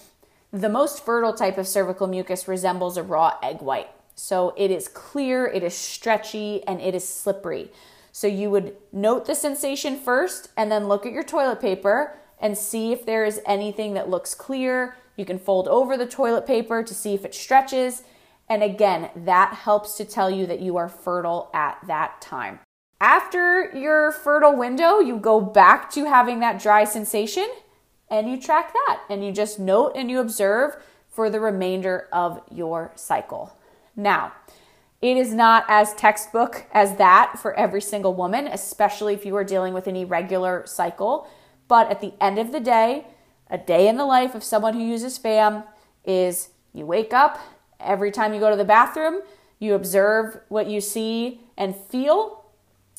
the 0.53 0.69
most 0.69 1.05
fertile 1.05 1.33
type 1.33 1.59
of 1.59 1.67
cervical 1.67 2.07
mucus 2.07 2.47
resembles 2.47 2.97
a 2.97 3.03
raw 3.03 3.39
egg 3.43 3.61
white. 3.63 3.89
So 4.15 4.55
it 4.57 4.71
is 4.71 4.89
clear, 4.89 5.47
it 5.47 5.63
is 5.63 5.75
stretchy, 5.75 6.63
and 6.65 6.81
it 6.81 6.95
is 6.95 7.09
slippery. 7.09 7.71
So 8.13 8.27
you 8.27 8.51
would 8.51 8.77
note 8.93 9.25
the 9.25 9.35
sensation 9.35 9.97
first 9.97 10.51
and 10.57 10.71
then 10.71 10.87
look 10.87 11.07
at 11.07 11.13
your 11.13 11.23
toilet 11.23 11.61
paper 11.61 12.19
and 12.39 12.57
see 12.57 12.93
if 12.93 13.07
there 13.07 13.25
is 13.25 13.41
anything 13.47 13.95
that 13.95 14.11
looks 14.11 14.35
clear. 14.35 14.97
You 15.17 15.25
can 15.25 15.39
fold 15.39 15.67
over 15.67 15.97
the 15.97 16.07
toilet 16.07 16.47
paper 16.47 16.83
to 16.83 16.95
see 16.95 17.15
if 17.15 17.25
it 17.25 17.35
stretches. 17.35 18.03
And 18.49 18.63
again, 18.63 19.09
that 19.17 19.55
helps 19.55 19.97
to 19.97 20.05
tell 20.05 20.31
you 20.31 20.47
that 20.47 20.61
you 20.61 20.77
are 20.77 20.89
fertile 20.89 21.51
at 21.55 21.79
that 21.87 22.21
time. 22.21 22.61
After 23.01 23.71
your 23.75 24.13
fertile 24.13 24.57
window, 24.57 25.01
you 25.01 25.17
go 25.17 25.41
back 25.41 25.91
to 25.93 26.05
having 26.05 26.41
that 26.41 26.61
dry 26.61 26.85
sensation 26.85 27.49
and 28.11 28.29
you 28.29 28.39
track 28.39 28.73
that 28.73 29.01
and 29.09 29.25
you 29.25 29.33
just 29.33 29.59
note 29.59 29.93
and 29.97 30.11
you 30.11 30.21
observe 30.21 30.77
for 31.09 31.31
the 31.31 31.41
remainder 31.41 32.09
of 32.13 32.41
your 32.51 32.93
cycle. 32.95 33.57
Now, 33.97 34.33
it 35.03 35.17
is 35.17 35.35
not 35.35 35.65
as 35.67 35.93
textbook 35.95 36.65
as 36.73 36.97
that 36.97 37.39
for 37.39 37.53
every 37.55 37.83
single 37.83 38.15
woman, 38.15 38.47
especially 38.47 39.15
if 39.15 39.27
you 39.27 39.35
are 39.37 39.43
dealing 39.43 39.75
with 39.75 39.89
an 39.89 39.97
irregular 39.97 40.63
cycle. 40.65 41.29
But 41.67 41.91
at 41.91 42.01
the 42.01 42.15
end 42.21 42.39
of 42.39 42.53
the 42.53 42.61
day, 42.61 43.07
a 43.51 43.59
day 43.59 43.89
in 43.89 43.97
the 43.97 44.07
life 44.07 44.37
of 44.37 44.45
someone 44.45 44.75
who 44.75 44.85
uses 44.85 45.19
FAM 45.19 45.65
is 46.05 46.51
you 46.73 46.87
wake 46.87 47.13
up, 47.13 47.41
every 47.81 48.13
time 48.13 48.33
you 48.33 48.39
go 48.39 48.49
to 48.49 48.57
the 48.57 48.65
bathroom, 48.65 49.21
you 49.59 49.75
observe 49.75 50.41
what 50.49 50.69
you 50.69 50.81
see 50.81 51.41
and 51.57 51.75
feel. 51.75 52.45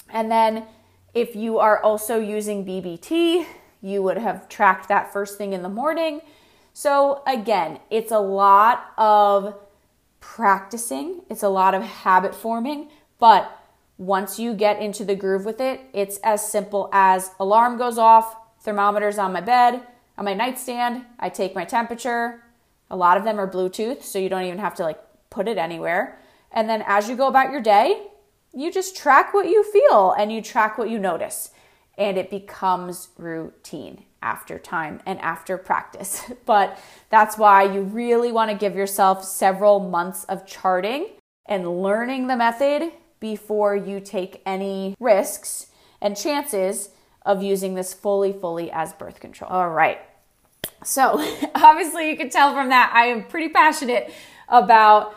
And 0.10 0.30
then 0.30 0.66
if 1.14 1.38
you 1.38 1.58
are 1.58 1.82
also 1.82 2.20
using 2.20 2.66
BBT, 2.66 3.46
you 3.82 4.04
would 4.04 4.18
have 4.18 4.50
tracked 4.50 4.90
that 4.90 5.14
first 5.14 5.38
thing 5.38 5.54
in 5.54 5.62
the 5.62 5.70
morning. 5.70 6.22
So, 6.74 7.22
again, 7.28 7.80
it's 7.90 8.12
a 8.12 8.20
lot 8.20 8.92
of 8.98 9.56
practicing, 10.24 11.22
it's 11.30 11.44
a 11.44 11.50
lot 11.50 11.76
of 11.76 11.84
habit 11.84 12.34
forming, 12.34 12.88
but 13.20 13.60
once 13.98 14.40
you 14.40 14.54
get 14.54 14.82
into 14.82 15.04
the 15.04 15.16
groove 15.16 15.44
with 15.44 15.60
it, 15.60 15.82
it's 15.92 16.18
as 16.24 16.50
simple 16.50 16.90
as 16.94 17.32
alarm 17.42 17.78
goes 17.78 17.98
off, 17.98 18.36
thermometers 18.62 19.18
on 19.18 19.34
my 19.34 19.42
bed, 19.42 19.82
on 20.18 20.24
my 20.24 20.34
nightstand, 20.34 21.04
I 21.20 21.28
take 21.28 21.54
my 21.54 21.66
temperature. 21.66 22.42
A 22.90 22.96
lot 22.96 23.18
of 23.18 23.26
them 23.26 23.38
are 23.38 23.52
Bluetooth, 23.52 24.02
so 24.02 24.18
you 24.18 24.30
don't 24.30 24.46
even 24.46 24.60
have 24.60 24.76
to 24.76 24.84
like 24.84 25.00
put 25.30 25.50
it 25.50 25.58
anywhere. 25.58 26.18
And 26.54 26.70
then 26.70 26.84
as 26.88 27.10
you 27.10 27.18
go 27.18 27.28
about 27.28 27.52
your 27.52 27.62
day, 27.62 28.08
you 28.54 28.72
just 28.72 28.96
track 28.96 29.34
what 29.34 29.50
you 29.50 29.62
feel 29.64 30.14
and 30.18 30.32
you 30.32 30.42
track 30.42 30.78
what 30.78 30.90
you 30.90 31.00
notice. 31.00 31.50
And 31.98 32.18
it 32.18 32.30
becomes 32.30 33.10
routine 33.18 34.06
after 34.24 34.58
time 34.58 35.02
and 35.06 35.20
after 35.22 35.58
practice. 35.58 36.24
But 36.46 36.80
that's 37.10 37.38
why 37.38 37.64
you 37.64 37.82
really 37.82 38.32
want 38.32 38.50
to 38.52 38.58
give 38.58 38.76
yourself 38.76 39.24
several 39.24 39.80
months 39.80 40.24
of 40.26 40.46
charting 40.46 41.10
and 41.46 41.84
learning 41.84 42.28
the 42.28 42.36
method 42.36 42.92
before 43.20 43.76
you 43.76 44.00
take 44.00 44.42
any 44.46 44.96
risks 45.00 45.68
and 46.02 46.18
chances 46.18 46.90
of 47.26 47.42
using 47.42 47.76
this 47.76 47.94
fully, 47.94 48.34
fully 48.34 48.72
as 48.72 48.94
birth 48.94 49.20
control. 49.20 49.52
All 49.52 49.70
right. 49.70 50.00
So, 50.84 51.24
obviously, 51.56 52.10
you 52.10 52.18
can 52.18 52.30
tell 52.30 52.54
from 52.54 52.70
that 52.70 52.92
I 52.94 53.06
am 53.06 53.26
pretty 53.26 53.50
passionate 53.50 54.14
about 54.50 55.16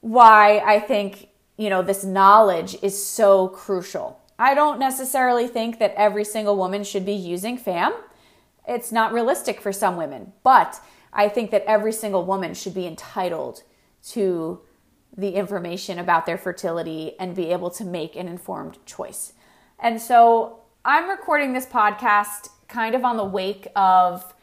why 0.00 0.58
I 0.64 0.80
think, 0.80 1.28
you 1.56 1.70
know, 1.70 1.82
this 1.82 2.04
knowledge 2.04 2.76
is 2.82 3.02
so 3.02 3.48
crucial. 3.48 4.20
I 4.38 4.54
don't 4.54 4.78
necessarily 4.78 5.48
think 5.48 5.80
that 5.80 5.94
every 5.96 6.24
single 6.24 6.56
woman 6.56 6.84
should 6.84 7.04
be 7.04 7.12
using 7.12 7.58
FAM. 7.58 7.92
It's 8.68 8.92
not 8.92 9.12
realistic 9.12 9.60
for 9.60 9.72
some 9.72 9.96
women, 9.96 10.34
but 10.44 10.80
I 11.12 11.28
think 11.28 11.50
that 11.50 11.64
every 11.64 11.92
single 11.92 12.24
woman 12.24 12.52
should 12.52 12.74
be 12.74 12.86
entitled 12.86 13.62
to 14.10 14.60
the 15.16 15.30
information 15.30 15.98
about 15.98 16.26
their 16.26 16.36
fertility 16.36 17.18
and 17.18 17.34
be 17.34 17.50
able 17.50 17.70
to 17.70 17.84
make 17.84 18.14
an 18.14 18.28
informed 18.28 18.78
choice. 18.84 19.32
And 19.80 20.00
so 20.00 20.60
I'm 20.84 21.08
recording 21.08 21.54
this 21.54 21.66
podcast 21.66 22.50
kind 22.68 22.94
of 22.94 23.04
on 23.04 23.16
the 23.16 23.24
wake 23.24 23.68
of 23.74 24.34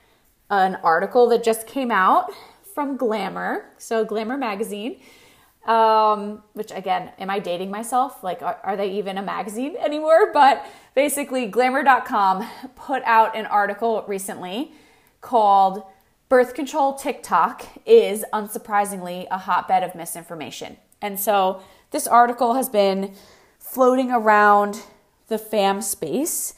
an 0.50 0.76
article 0.84 1.30
that 1.30 1.44
just 1.44 1.68
came 1.68 1.92
out 1.92 2.32
from 2.74 2.98
Glamour, 2.98 3.70
so 3.78 4.04
Glamour 4.04 4.38
magazine. 4.38 5.00
Um, 5.66 6.44
which 6.54 6.72
again, 6.72 7.12
am 7.18 7.30
I 7.32 7.40
dating 7.40 7.72
myself? 7.72 8.24
Like, 8.24 8.44
are, 8.44 8.60
are 8.64 8.78
they 8.78 8.92
even 8.92 9.18
a 9.18 9.24
magazine 9.24 9.76
anymore? 9.78 10.32
But 10.34 10.66
basically, 10.94 11.48
glamour.com 11.48 12.48
put 12.76 13.02
out 13.04 13.36
an 13.36 13.48
article 13.48 14.04
recently 14.08 14.72
called 15.22 15.84
Birth 16.30 16.54
Control 16.54 16.94
TikTok 16.94 17.66
is 17.86 18.26
unsurprisingly 18.34 19.28
a 19.32 19.40
hotbed 19.40 19.84
of 19.84 19.96
misinformation. 19.96 20.78
And 21.02 21.20
so 21.20 21.62
this 21.92 22.08
article 22.08 22.56
has 22.56 22.70
been 22.70 23.14
floating 23.60 24.12
around 24.12 24.84
the 25.28 25.38
fam 25.38 25.82
space 25.82 26.54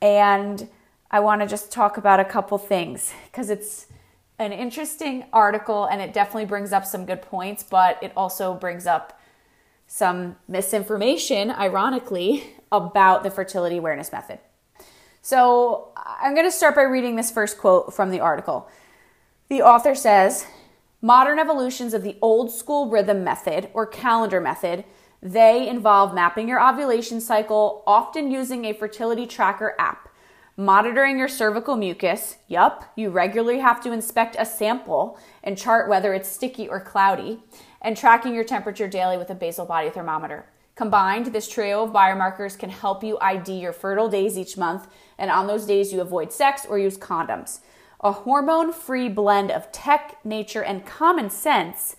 and 0.00 0.68
I 1.10 1.20
want 1.20 1.42
to 1.42 1.46
just 1.46 1.70
talk 1.70 1.96
about 1.96 2.18
a 2.18 2.24
couple 2.24 2.58
things 2.58 3.12
because 3.26 3.50
it's 3.50 3.86
an 4.38 4.52
interesting 4.52 5.24
article 5.32 5.84
and 5.84 6.00
it 6.00 6.12
definitely 6.12 6.46
brings 6.46 6.72
up 6.72 6.84
some 6.84 7.06
good 7.06 7.22
points, 7.22 7.62
but 7.62 8.02
it 8.02 8.12
also 8.16 8.54
brings 8.54 8.86
up 8.86 9.20
some 9.86 10.36
misinformation, 10.48 11.50
ironically, 11.50 12.44
about 12.72 13.22
the 13.22 13.30
fertility 13.30 13.76
awareness 13.76 14.10
method. 14.10 14.38
So 15.22 15.92
I'm 15.96 16.34
going 16.34 16.46
to 16.46 16.52
start 16.52 16.74
by 16.74 16.82
reading 16.82 17.16
this 17.16 17.30
first 17.30 17.58
quote 17.58 17.94
from 17.94 18.10
the 18.10 18.20
article. 18.20 18.68
The 19.48 19.62
author 19.62 19.94
says, 19.94 20.46
Modern 21.00 21.38
evolutions 21.38 21.92
of 21.92 22.02
the 22.02 22.16
old 22.22 22.50
school 22.50 22.88
rhythm 22.88 23.22
method 23.24 23.68
or 23.74 23.86
calendar 23.86 24.40
method, 24.40 24.84
they 25.22 25.68
involve 25.68 26.14
mapping 26.14 26.48
your 26.48 26.60
ovulation 26.60 27.20
cycle, 27.20 27.82
often 27.86 28.30
using 28.30 28.64
a 28.64 28.72
fertility 28.72 29.26
tracker 29.26 29.74
app 29.78 30.08
monitoring 30.56 31.18
your 31.18 31.28
cervical 31.28 31.76
mucus. 31.76 32.36
Yup, 32.48 32.92
you 32.96 33.10
regularly 33.10 33.58
have 33.58 33.82
to 33.82 33.92
inspect 33.92 34.36
a 34.38 34.46
sample 34.46 35.18
and 35.42 35.58
chart 35.58 35.88
whether 35.88 36.14
it's 36.14 36.28
sticky 36.28 36.68
or 36.68 36.80
cloudy, 36.80 37.42
and 37.80 37.96
tracking 37.96 38.34
your 38.34 38.44
temperature 38.44 38.88
daily 38.88 39.18
with 39.18 39.30
a 39.30 39.34
basal 39.34 39.66
body 39.66 39.90
thermometer. 39.90 40.46
Combined, 40.74 41.26
this 41.26 41.48
trio 41.48 41.84
of 41.84 41.90
biomarkers 41.90 42.58
can 42.58 42.70
help 42.70 43.04
you 43.04 43.18
ID 43.20 43.52
your 43.60 43.72
fertile 43.72 44.08
days 44.08 44.36
each 44.38 44.56
month, 44.56 44.88
and 45.18 45.30
on 45.30 45.46
those 45.46 45.66
days, 45.66 45.92
you 45.92 46.00
avoid 46.00 46.32
sex 46.32 46.66
or 46.68 46.78
use 46.78 46.98
condoms. 46.98 47.60
A 48.00 48.12
hormone 48.12 48.72
free 48.72 49.08
blend 49.08 49.50
of 49.50 49.70
tech, 49.70 50.18
nature, 50.24 50.64
and 50.64 50.84
common 50.84 51.30
sense, 51.30 51.96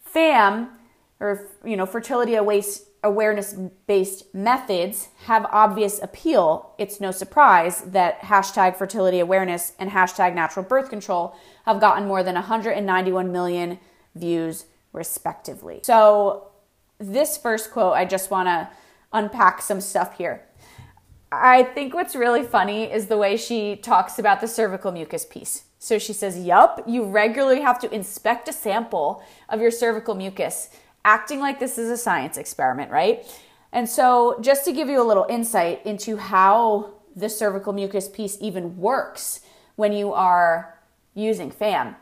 FAM, 0.00 0.70
or 1.18 1.48
you 1.64 1.76
know, 1.76 1.86
fertility 1.86 2.34
awaits 2.34 2.82
awareness 3.02 3.54
based 3.86 4.34
methods 4.34 5.08
have 5.24 5.46
obvious 5.50 6.00
appeal, 6.02 6.74
it's 6.78 7.00
no 7.00 7.10
surprise 7.10 7.82
that 7.82 8.20
hashtag 8.20 8.76
fertility 8.76 9.20
awareness 9.20 9.72
and 9.78 9.90
hashtag 9.90 10.34
natural 10.34 10.64
birth 10.64 10.90
control 10.90 11.34
have 11.64 11.80
gotten 11.80 12.06
more 12.06 12.22
than 12.22 12.34
191 12.34 13.32
million 13.32 13.78
views, 14.14 14.66
respectively. 14.92 15.80
So, 15.84 16.48
this 16.98 17.38
first 17.38 17.70
quote, 17.70 17.94
I 17.94 18.04
just 18.04 18.30
want 18.30 18.48
to 18.48 18.68
unpack 19.12 19.62
some 19.62 19.80
stuff 19.80 20.18
here. 20.18 20.44
I 21.32 21.62
think 21.62 21.94
what's 21.94 22.14
really 22.14 22.42
funny 22.42 22.90
is 22.90 23.06
the 23.06 23.16
way 23.16 23.36
she 23.36 23.76
talks 23.76 24.18
about 24.18 24.40
the 24.40 24.48
cervical 24.48 24.92
mucus 24.92 25.24
piece. 25.24 25.64
So 25.78 25.98
she 25.98 26.12
says, 26.12 26.38
Yup, 26.38 26.84
you 26.86 27.04
regularly 27.04 27.62
have 27.62 27.78
to 27.80 27.94
inspect 27.94 28.48
a 28.48 28.52
sample 28.52 29.22
of 29.48 29.60
your 29.60 29.70
cervical 29.70 30.14
mucus 30.14 30.68
acting 31.04 31.40
like 31.40 31.58
this 31.58 31.78
is 31.78 31.90
a 31.90 31.96
science 31.96 32.36
experiment, 32.36 32.90
right? 32.90 33.24
And 33.72 33.88
so, 33.88 34.38
just 34.40 34.64
to 34.64 34.72
give 34.72 34.88
you 34.88 35.00
a 35.00 35.06
little 35.06 35.26
insight 35.28 35.84
into 35.86 36.16
how 36.16 36.94
the 37.14 37.28
cervical 37.28 37.72
mucus 37.72 38.08
piece 38.08 38.36
even 38.40 38.78
works 38.78 39.40
when 39.76 39.92
you 39.92 40.12
are 40.12 40.78
using 41.14 41.50
FAM, 41.50 41.96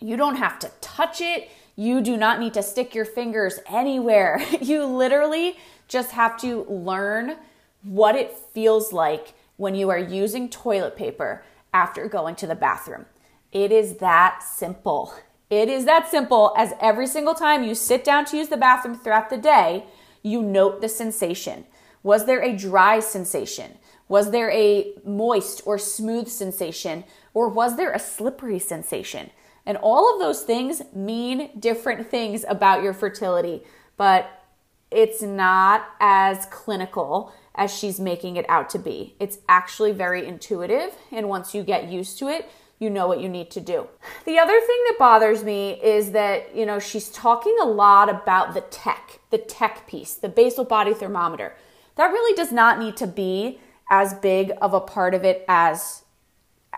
you 0.00 0.16
don't 0.16 0.36
have 0.36 0.58
to 0.60 0.70
touch 0.80 1.20
it. 1.20 1.50
You 1.74 2.00
do 2.00 2.16
not 2.16 2.40
need 2.40 2.54
to 2.54 2.62
stick 2.62 2.94
your 2.94 3.04
fingers 3.04 3.60
anywhere. 3.66 4.42
You 4.60 4.84
literally 4.84 5.58
just 5.88 6.12
have 6.12 6.40
to 6.40 6.64
learn 6.64 7.36
what 7.82 8.16
it 8.16 8.32
feels 8.52 8.92
like 8.92 9.34
when 9.56 9.74
you 9.74 9.90
are 9.90 9.98
using 9.98 10.48
toilet 10.48 10.96
paper 10.96 11.42
after 11.72 12.08
going 12.08 12.34
to 12.36 12.46
the 12.46 12.54
bathroom. 12.54 13.06
It 13.52 13.70
is 13.70 13.96
that 13.98 14.42
simple. 14.42 15.14
It 15.48 15.68
is 15.68 15.84
that 15.84 16.08
simple 16.08 16.52
as 16.56 16.74
every 16.80 17.06
single 17.06 17.34
time 17.34 17.62
you 17.62 17.74
sit 17.74 18.04
down 18.04 18.24
to 18.26 18.36
use 18.36 18.48
the 18.48 18.56
bathroom 18.56 18.98
throughout 18.98 19.30
the 19.30 19.36
day, 19.36 19.84
you 20.22 20.42
note 20.42 20.80
the 20.80 20.88
sensation. 20.88 21.66
Was 22.02 22.26
there 22.26 22.42
a 22.42 22.56
dry 22.56 23.00
sensation? 23.00 23.78
Was 24.08 24.30
there 24.30 24.50
a 24.50 24.92
moist 25.04 25.62
or 25.64 25.78
smooth 25.78 26.28
sensation? 26.28 27.04
Or 27.34 27.48
was 27.48 27.76
there 27.76 27.92
a 27.92 27.98
slippery 27.98 28.58
sensation? 28.58 29.30
And 29.64 29.76
all 29.78 30.12
of 30.12 30.20
those 30.20 30.42
things 30.42 30.82
mean 30.94 31.50
different 31.58 32.08
things 32.08 32.44
about 32.48 32.82
your 32.82 32.92
fertility, 32.92 33.62
but 33.96 34.44
it's 34.90 35.22
not 35.22 35.84
as 36.00 36.46
clinical 36.46 37.32
as 37.56 37.76
she's 37.76 37.98
making 37.98 38.36
it 38.36 38.46
out 38.48 38.70
to 38.70 38.78
be. 38.78 39.16
It's 39.18 39.38
actually 39.48 39.90
very 39.92 40.26
intuitive, 40.26 40.94
and 41.10 41.28
once 41.28 41.54
you 41.54 41.64
get 41.64 41.88
used 41.88 42.18
to 42.20 42.28
it, 42.28 42.48
you 42.78 42.90
know 42.90 43.08
what 43.08 43.20
you 43.20 43.28
need 43.28 43.50
to 43.52 43.60
do. 43.60 43.88
The 44.24 44.38
other 44.38 44.60
thing 44.60 44.84
that 44.88 44.96
bothers 44.98 45.42
me 45.42 45.80
is 45.82 46.12
that, 46.12 46.54
you 46.54 46.66
know, 46.66 46.78
she's 46.78 47.08
talking 47.08 47.56
a 47.62 47.66
lot 47.66 48.10
about 48.10 48.54
the 48.54 48.60
tech, 48.60 49.20
the 49.30 49.38
tech 49.38 49.86
piece, 49.86 50.14
the 50.14 50.28
basal 50.28 50.64
body 50.64 50.92
thermometer. 50.92 51.54
That 51.96 52.08
really 52.08 52.36
does 52.36 52.52
not 52.52 52.78
need 52.78 52.96
to 52.98 53.06
be 53.06 53.58
as 53.90 54.14
big 54.14 54.52
of 54.60 54.74
a 54.74 54.80
part 54.80 55.14
of 55.14 55.24
it 55.24 55.44
as 55.48 56.02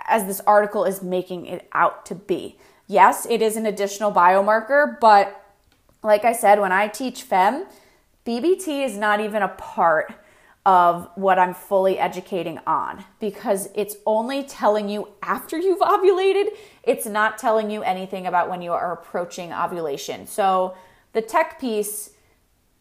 as 0.06 0.26
this 0.26 0.40
article 0.46 0.84
is 0.84 1.02
making 1.02 1.46
it 1.46 1.68
out 1.72 2.06
to 2.06 2.14
be. 2.14 2.56
Yes, 2.87 3.26
it 3.28 3.42
is 3.42 3.56
an 3.56 3.66
additional 3.66 4.12
biomarker, 4.12 4.98
but 5.00 5.44
like 6.04 6.24
I 6.24 6.32
said, 6.32 6.61
when 6.61 6.70
I 6.70 6.87
teach 6.87 7.28
FEMM, 7.28 7.66
BBT 8.24 8.84
is 8.84 8.96
not 8.96 9.20
even 9.20 9.42
a 9.42 9.48
part 9.48 10.14
of 10.68 11.09
what 11.14 11.38
I'm 11.38 11.54
fully 11.54 11.98
educating 11.98 12.61
on 12.66 13.02
because 13.20 13.70
it's 13.74 13.96
only 14.04 14.42
telling 14.42 14.90
you 14.90 15.09
after 15.22 15.57
you've 15.57 15.81
ovulated. 15.81 16.48
It's 16.83 17.07
not 17.07 17.38
telling 17.38 17.70
you 17.70 17.83
anything 17.83 18.26
about 18.26 18.50
when 18.50 18.61
you 18.61 18.74
are 18.74 18.92
approaching 18.92 19.50
ovulation. 19.50 20.26
So 20.26 20.76
the 21.14 21.22
tech 21.22 21.59
piece, 21.59 22.11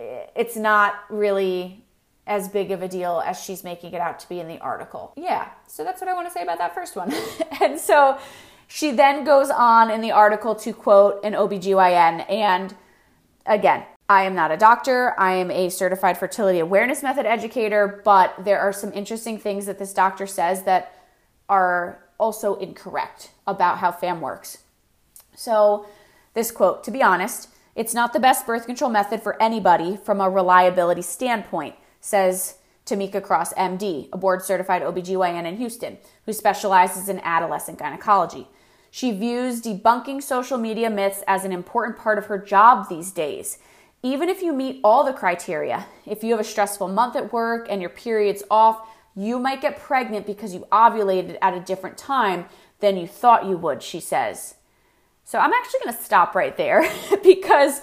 eh, 0.01 0.25
it's 0.35 0.57
not 0.57 0.95
really 1.09 1.85
as 2.25 2.49
big 2.49 2.71
of 2.71 2.83
a 2.83 2.89
deal 2.89 3.23
as 3.25 3.41
she's 3.41 3.63
making 3.63 3.93
it 3.93 4.01
out 4.01 4.19
to 4.19 4.27
be 4.27 4.41
in 4.41 4.49
the 4.49 4.59
article. 4.59 5.13
Yeah, 5.15 5.47
so 5.65 5.85
that's 5.85 6.01
what 6.01 6.09
I 6.09 6.13
want 6.13 6.27
to 6.27 6.33
say 6.33 6.43
about 6.43 6.57
that 6.57 6.75
first 6.75 6.97
one. 6.97 7.13
and 7.61 7.79
so 7.79 8.19
she 8.67 8.91
then 8.91 9.23
goes 9.23 9.49
on 9.49 9.89
in 9.89 10.01
the 10.01 10.11
article 10.11 10.55
to 10.55 10.73
quote 10.73 11.23
an 11.23 11.31
OBGYN 11.31 12.29
and 12.29 12.75
again, 13.45 13.85
I 14.09 14.23
am 14.23 14.35
not 14.35 14.51
a 14.51 14.57
doctor. 14.57 15.13
I 15.19 15.33
am 15.33 15.51
a 15.51 15.69
certified 15.69 16.17
fertility 16.17 16.59
awareness 16.59 17.03
method 17.03 17.25
educator, 17.25 18.01
but 18.05 18.33
there 18.43 18.59
are 18.59 18.71
some 18.71 18.93
interesting 18.93 19.37
things 19.37 19.65
that 19.65 19.79
this 19.79 19.93
doctor 19.93 20.25
says 20.25 20.63
that 20.63 20.93
are 21.49 22.03
also 22.17 22.55
incorrect 22.55 23.31
about 23.45 23.79
how 23.79 23.91
FAM 23.91 24.21
works. 24.21 24.59
So, 25.35 25.85
this 26.33 26.51
quote, 26.51 26.83
to 26.85 26.91
be 26.91 27.03
honest, 27.03 27.49
it's 27.75 27.93
not 27.93 28.13
the 28.13 28.19
best 28.19 28.47
birth 28.47 28.65
control 28.65 28.89
method 28.89 29.21
for 29.21 29.41
anybody 29.41 29.97
from 29.97 30.21
a 30.21 30.29
reliability 30.29 31.01
standpoint, 31.01 31.75
says 31.99 32.55
Tamika 32.85 33.21
Cross, 33.21 33.53
MD, 33.53 34.07
a 34.13 34.17
board 34.17 34.41
certified 34.41 34.81
OBGYN 34.81 35.45
in 35.45 35.57
Houston, 35.57 35.97
who 36.25 36.33
specializes 36.33 37.09
in 37.09 37.19
adolescent 37.19 37.77
gynecology. 37.77 38.47
She 38.89 39.11
views 39.11 39.61
debunking 39.61 40.23
social 40.23 40.57
media 40.57 40.89
myths 40.89 41.23
as 41.27 41.43
an 41.43 41.51
important 41.51 41.97
part 41.97 42.17
of 42.17 42.27
her 42.27 42.37
job 42.37 42.87
these 42.89 43.11
days. 43.11 43.59
Even 44.03 44.29
if 44.29 44.41
you 44.41 44.53
meet 44.53 44.79
all 44.83 45.03
the 45.03 45.13
criteria, 45.13 45.87
if 46.05 46.23
you 46.23 46.31
have 46.31 46.39
a 46.39 46.43
stressful 46.43 46.87
month 46.87 47.15
at 47.15 47.33
work 47.33 47.67
and 47.69 47.81
your 47.81 47.89
period's 47.89 48.43
off, 48.49 48.87
you 49.15 49.39
might 49.39 49.61
get 49.61 49.79
pregnant 49.79 50.27
because 50.27 50.53
you 50.53 50.67
ovulated 50.71 51.37
at 51.41 51.55
a 51.55 51.59
different 51.59 51.97
time 51.97 52.45
than 52.79 52.97
you 52.97 53.07
thought 53.07 53.45
you 53.45 53.57
would, 53.57 53.81
she 53.81 53.99
says. 53.99 54.55
So 55.23 55.39
I'm 55.39 55.51
actually 55.51 55.79
going 55.83 55.95
to 55.97 56.03
stop 56.03 56.35
right 56.35 56.55
there 56.55 56.89
because 57.23 57.81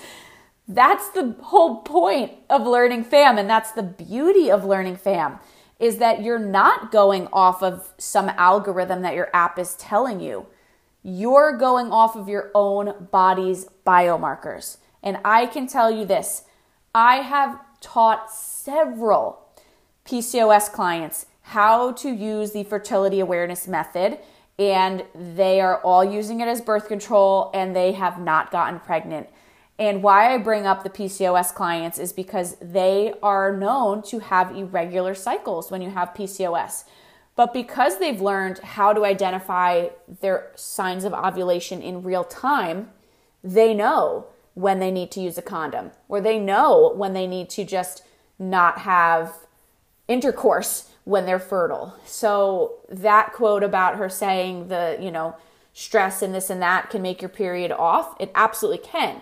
that's 0.66 1.10
the 1.10 1.34
whole 1.42 1.82
point 1.82 2.32
of 2.48 2.66
learning 2.66 3.04
fam 3.04 3.36
and 3.36 3.50
that's 3.50 3.72
the 3.72 3.82
beauty 3.82 4.50
of 4.50 4.64
learning 4.64 4.96
fam 4.96 5.38
is 5.78 5.98
that 5.98 6.22
you're 6.22 6.38
not 6.38 6.92
going 6.92 7.26
off 7.32 7.62
of 7.62 7.92
some 7.98 8.28
algorithm 8.30 9.02
that 9.02 9.14
your 9.14 9.28
app 9.34 9.58
is 9.58 9.74
telling 9.74 10.20
you. 10.20 10.46
You're 11.02 11.58
going 11.58 11.92
off 11.92 12.16
of 12.16 12.28
your 12.28 12.50
own 12.54 13.08
body's 13.10 13.66
biomarkers. 13.86 14.78
And 15.04 15.18
I 15.24 15.46
can 15.46 15.68
tell 15.68 15.90
you 15.90 16.04
this 16.04 16.44
I 16.92 17.16
have 17.16 17.60
taught 17.80 18.32
several 18.32 19.46
PCOS 20.04 20.72
clients 20.72 21.26
how 21.42 21.92
to 21.92 22.10
use 22.10 22.52
the 22.52 22.64
fertility 22.64 23.20
awareness 23.20 23.68
method, 23.68 24.18
and 24.58 25.04
they 25.14 25.60
are 25.60 25.80
all 25.82 26.02
using 26.04 26.40
it 26.40 26.48
as 26.48 26.60
birth 26.60 26.88
control 26.88 27.50
and 27.52 27.76
they 27.76 27.92
have 27.92 28.18
not 28.18 28.50
gotten 28.50 28.80
pregnant. 28.80 29.28
And 29.78 30.02
why 30.02 30.32
I 30.32 30.38
bring 30.38 30.66
up 30.66 30.84
the 30.84 30.90
PCOS 30.90 31.52
clients 31.54 31.98
is 31.98 32.12
because 32.12 32.56
they 32.60 33.12
are 33.22 33.54
known 33.56 34.02
to 34.04 34.20
have 34.20 34.56
irregular 34.56 35.14
cycles 35.14 35.70
when 35.70 35.82
you 35.82 35.90
have 35.90 36.14
PCOS. 36.14 36.84
But 37.36 37.52
because 37.52 37.98
they've 37.98 38.20
learned 38.20 38.58
how 38.60 38.92
to 38.92 39.04
identify 39.04 39.88
their 40.20 40.52
signs 40.54 41.04
of 41.04 41.12
ovulation 41.12 41.82
in 41.82 42.04
real 42.04 42.22
time, 42.22 42.90
they 43.42 43.74
know 43.74 44.28
when 44.54 44.78
they 44.78 44.90
need 44.90 45.10
to 45.12 45.20
use 45.20 45.36
a 45.36 45.42
condom, 45.42 45.90
or 46.08 46.20
they 46.20 46.38
know 46.38 46.92
when 46.94 47.12
they 47.12 47.26
need 47.26 47.50
to 47.50 47.64
just 47.64 48.02
not 48.38 48.78
have 48.78 49.34
intercourse 50.08 50.90
when 51.04 51.26
they're 51.26 51.38
fertile. 51.38 51.94
So 52.06 52.76
that 52.88 53.32
quote 53.32 53.62
about 53.62 53.96
her 53.96 54.08
saying 54.08 54.68
the, 54.68 54.96
you 55.00 55.10
know, 55.10 55.36
stress 55.72 56.22
and 56.22 56.34
this 56.34 56.50
and 56.50 56.62
that 56.62 56.88
can 56.88 57.02
make 57.02 57.20
your 57.20 57.28
period 57.28 57.72
off, 57.72 58.14
it 58.20 58.30
absolutely 58.34 58.86
can 58.86 59.20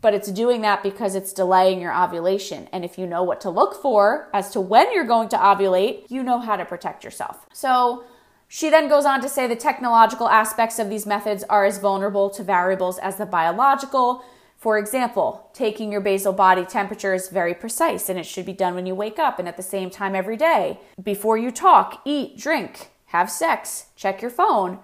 but 0.00 0.14
it's 0.14 0.30
doing 0.30 0.62
that 0.62 0.82
because 0.82 1.14
it's 1.14 1.32
delaying 1.32 1.80
your 1.80 1.94
ovulation. 1.94 2.68
And 2.72 2.84
if 2.84 2.98
you 2.98 3.06
know 3.06 3.22
what 3.22 3.40
to 3.42 3.50
look 3.50 3.80
for 3.80 4.28
as 4.32 4.50
to 4.52 4.60
when 4.60 4.92
you're 4.92 5.04
going 5.04 5.28
to 5.30 5.36
ovulate, 5.36 6.10
you 6.10 6.22
know 6.22 6.38
how 6.38 6.56
to 6.56 6.64
protect 6.64 7.04
yourself. 7.04 7.46
So 7.52 8.04
she 8.48 8.70
then 8.70 8.88
goes 8.88 9.04
on 9.04 9.20
to 9.20 9.28
say 9.28 9.46
the 9.46 9.56
technological 9.56 10.28
aspects 10.28 10.78
of 10.78 10.88
these 10.88 11.06
methods 11.06 11.44
are 11.44 11.64
as 11.64 11.78
vulnerable 11.78 12.30
to 12.30 12.42
variables 12.42 12.98
as 12.98 13.16
the 13.16 13.26
biological. 13.26 14.24
For 14.60 14.78
example, 14.78 15.50
taking 15.54 15.90
your 15.90 16.02
basal 16.02 16.32
body 16.32 16.64
temperature 16.64 17.14
is 17.14 17.28
very 17.28 17.54
precise 17.54 18.08
and 18.08 18.18
it 18.18 18.26
should 18.26 18.46
be 18.46 18.52
done 18.52 18.74
when 18.74 18.86
you 18.86 18.94
wake 18.94 19.18
up 19.18 19.38
and 19.38 19.48
at 19.48 19.56
the 19.56 19.62
same 19.62 19.90
time 19.90 20.14
every 20.14 20.36
day. 20.36 20.78
Before 21.02 21.36
you 21.38 21.50
talk, 21.50 22.02
eat, 22.04 22.36
drink, 22.36 22.90
have 23.06 23.30
sex, 23.30 23.86
check 23.96 24.20
your 24.20 24.30
phone 24.30 24.78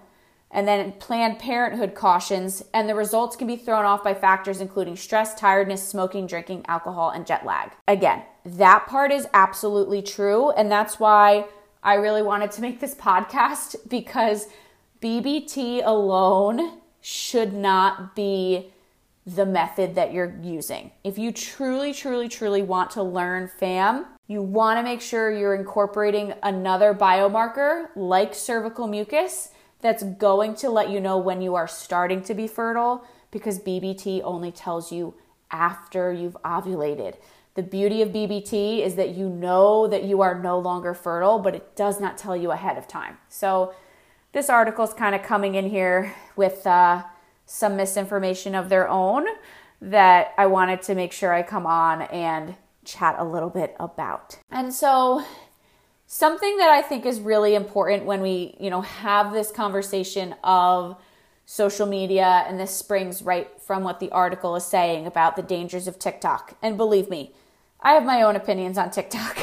and 0.51 0.67
then 0.67 0.93
Planned 0.93 1.39
Parenthood 1.39 1.93
cautions, 1.93 2.63
and 2.73 2.87
the 2.87 2.95
results 2.95 3.35
can 3.35 3.47
be 3.47 3.57
thrown 3.57 3.85
off 3.85 4.03
by 4.03 4.13
factors 4.13 4.61
including 4.61 4.95
stress, 4.95 5.35
tiredness, 5.35 5.85
smoking, 5.85 6.25
drinking, 6.25 6.65
alcohol, 6.67 7.09
and 7.09 7.27
jet 7.27 7.45
lag. 7.45 7.71
Again, 7.87 8.23
that 8.45 8.87
part 8.87 9.11
is 9.11 9.27
absolutely 9.33 10.01
true, 10.01 10.51
and 10.51 10.71
that's 10.71 10.99
why 10.99 11.45
I 11.83 11.95
really 11.95 12.21
wanted 12.21 12.51
to 12.51 12.61
make 12.61 12.79
this 12.79 12.95
podcast 13.09 13.75
because 13.89 14.47
BBT 15.01 15.81
alone 15.85 16.79
should 17.01 17.53
not 17.53 18.15
be 18.15 18.71
the 19.27 19.45
method 19.45 19.95
that 19.95 20.13
you're 20.13 20.33
using. 20.41 20.89
If 21.03 21.17
you 21.17 21.33
truly, 21.33 21.93
truly, 21.93 22.29
truly 22.29 22.61
want 22.61 22.91
to 22.91 23.03
learn 23.03 23.49
FAM, 23.49 24.05
you 24.25 24.41
want 24.41 24.79
to 24.79 24.83
make 24.83 25.01
sure 25.01 25.31
you're 25.31 25.53
incorporating 25.53 26.33
another 26.43 26.93
biomarker 26.93 27.89
like 27.97 28.33
cervical 28.33 28.87
mucus 28.87 29.49
that's 29.81 30.03
going 30.03 30.55
to 30.55 30.69
let 30.69 30.89
you 30.89 31.01
know 31.01 31.17
when 31.17 31.41
you 31.41 31.55
are 31.55 31.67
starting 31.67 32.21
to 32.23 32.33
be 32.33 32.47
fertile 32.47 33.05
because 33.29 33.59
BBT 33.59 34.21
only 34.23 34.51
tells 34.51 34.93
you 34.93 35.13
after 35.51 36.13
you've 36.13 36.37
ovulated. 36.45 37.15
The 37.55 37.63
beauty 37.63 38.01
of 38.01 38.09
BBT 38.09 38.85
is 38.85 38.95
that 38.95 39.09
you 39.09 39.27
know 39.27 39.87
that 39.87 40.05
you 40.05 40.21
are 40.21 40.39
no 40.41 40.57
longer 40.57 40.93
fertile, 40.93 41.39
but 41.39 41.53
it 41.53 41.75
does 41.75 41.99
not 41.99 42.17
tell 42.17 42.35
you 42.35 42.51
ahead 42.51 42.77
of 42.77 42.87
time. 42.87 43.17
So, 43.27 43.73
this 44.33 44.49
article 44.49 44.85
is 44.85 44.93
kind 44.93 45.15
of 45.15 45.23
coming 45.23 45.55
in 45.55 45.69
here 45.69 46.13
with 46.35 46.67
uh, 46.67 47.03
some 47.47 47.77
misinformation 47.77 48.53
of 48.53 48.69
their 48.69 48.87
own 48.87 49.25
that 49.81 50.33
I 50.37 50.45
wanted 50.45 50.81
to 50.83 50.95
make 50.95 51.11
sure 51.11 51.33
I 51.33 51.41
come 51.41 51.65
on 51.65 52.03
and 52.03 52.55
chat 52.83 53.15
a 53.17 53.23
little 53.23 53.49
bit 53.49 53.75
about. 53.79 54.37
And 54.51 54.73
so, 54.73 55.23
something 56.05 56.57
that 56.57 56.69
I 56.69 56.81
think 56.81 57.05
is 57.05 57.19
really 57.19 57.55
important 57.55 58.05
when 58.05 58.21
we, 58.21 58.55
you 58.59 58.69
know, 58.69 58.81
have 58.81 59.33
this 59.33 59.49
conversation 59.49 60.35
of 60.43 60.97
social 61.45 61.87
media 61.87 62.43
and 62.47 62.59
this 62.59 62.75
springs 62.75 63.21
right 63.21 63.49
from 63.61 63.83
what 63.83 63.99
the 64.01 64.11
article 64.11 64.55
is 64.57 64.65
saying 64.65 65.07
about 65.07 65.37
the 65.37 65.41
dangers 65.41 65.87
of 65.87 65.97
TikTok. 65.97 66.57
And 66.61 66.75
believe 66.75 67.09
me, 67.09 67.33
I 67.79 67.93
have 67.93 68.03
my 68.03 68.21
own 68.23 68.35
opinions 68.35 68.77
on 68.77 68.91
TikTok. 68.91 69.37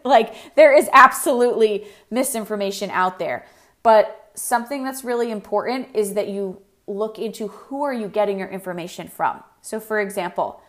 like 0.04 0.54
there 0.54 0.74
is 0.74 0.88
absolutely 0.94 1.86
misinformation 2.10 2.88
out 2.90 3.18
there. 3.18 3.44
But 3.82 4.30
something 4.34 4.84
that's 4.84 5.04
really 5.04 5.30
important 5.30 5.88
is 5.94 6.14
that 6.14 6.28
you 6.28 6.62
look 6.90 7.18
into 7.18 7.48
who 7.48 7.82
are 7.82 7.92
you 7.92 8.08
getting 8.08 8.38
your 8.38 8.48
information 8.48 9.08
from. 9.08 9.42
So 9.62 9.80
for 9.80 10.00
example, 10.00 10.60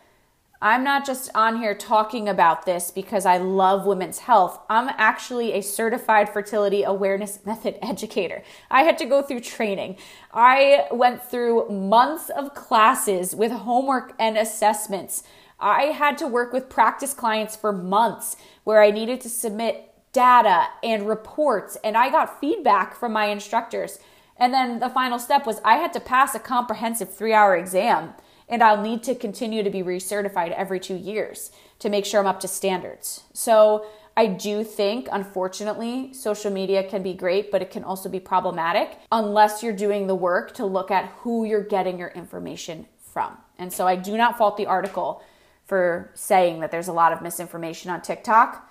I'm 0.62 0.84
not 0.84 1.04
just 1.04 1.28
on 1.34 1.56
here 1.56 1.74
talking 1.74 2.28
about 2.28 2.66
this 2.66 2.92
because 2.92 3.26
I 3.26 3.36
love 3.38 3.84
women's 3.84 4.20
health. 4.20 4.60
I'm 4.70 4.88
actually 4.96 5.54
a 5.54 5.60
certified 5.60 6.28
fertility 6.28 6.84
awareness 6.84 7.40
method 7.46 7.78
educator. 7.82 8.44
I 8.70 8.84
had 8.84 8.96
to 8.98 9.04
go 9.04 9.22
through 9.22 9.40
training. 9.40 9.96
I 10.32 10.86
went 10.92 11.20
through 11.20 11.68
months 11.68 12.30
of 12.30 12.54
classes 12.54 13.34
with 13.34 13.50
homework 13.50 14.14
and 14.20 14.38
assessments. 14.38 15.24
I 15.58 15.86
had 15.86 16.16
to 16.18 16.28
work 16.28 16.52
with 16.52 16.68
practice 16.68 17.12
clients 17.12 17.56
for 17.56 17.72
months 17.72 18.36
where 18.62 18.80
I 18.80 18.92
needed 18.92 19.20
to 19.22 19.28
submit 19.28 19.88
data 20.12 20.68
and 20.84 21.08
reports, 21.08 21.76
and 21.82 21.96
I 21.96 22.10
got 22.10 22.40
feedback 22.40 22.94
from 22.94 23.12
my 23.12 23.26
instructors. 23.26 23.98
And 24.42 24.52
then 24.52 24.80
the 24.80 24.88
final 24.88 25.20
step 25.20 25.46
was 25.46 25.60
I 25.64 25.76
had 25.76 25.92
to 25.92 26.00
pass 26.00 26.34
a 26.34 26.40
comprehensive 26.40 27.14
three 27.14 27.32
hour 27.32 27.56
exam 27.56 28.14
and 28.48 28.60
I'll 28.60 28.82
need 28.82 29.04
to 29.04 29.14
continue 29.14 29.62
to 29.62 29.70
be 29.70 29.84
recertified 29.84 30.50
every 30.50 30.80
two 30.80 30.96
years 30.96 31.52
to 31.78 31.88
make 31.88 32.04
sure 32.04 32.18
I'm 32.18 32.26
up 32.26 32.40
to 32.40 32.48
standards. 32.48 33.22
So 33.32 33.86
I 34.16 34.26
do 34.26 34.64
think, 34.64 35.06
unfortunately, 35.12 36.12
social 36.12 36.50
media 36.50 36.82
can 36.82 37.04
be 37.04 37.14
great, 37.14 37.52
but 37.52 37.62
it 37.62 37.70
can 37.70 37.84
also 37.84 38.08
be 38.08 38.18
problematic 38.18 38.98
unless 39.12 39.62
you're 39.62 39.72
doing 39.72 40.08
the 40.08 40.16
work 40.16 40.54
to 40.54 40.66
look 40.66 40.90
at 40.90 41.06
who 41.18 41.44
you're 41.44 41.62
getting 41.62 41.96
your 41.96 42.08
information 42.08 42.86
from. 43.12 43.38
And 43.60 43.72
so 43.72 43.86
I 43.86 43.94
do 43.94 44.16
not 44.16 44.38
fault 44.38 44.56
the 44.56 44.66
article 44.66 45.22
for 45.66 46.10
saying 46.14 46.58
that 46.60 46.72
there's 46.72 46.88
a 46.88 46.92
lot 46.92 47.12
of 47.12 47.22
misinformation 47.22 47.92
on 47.92 48.02
TikTok. 48.02 48.68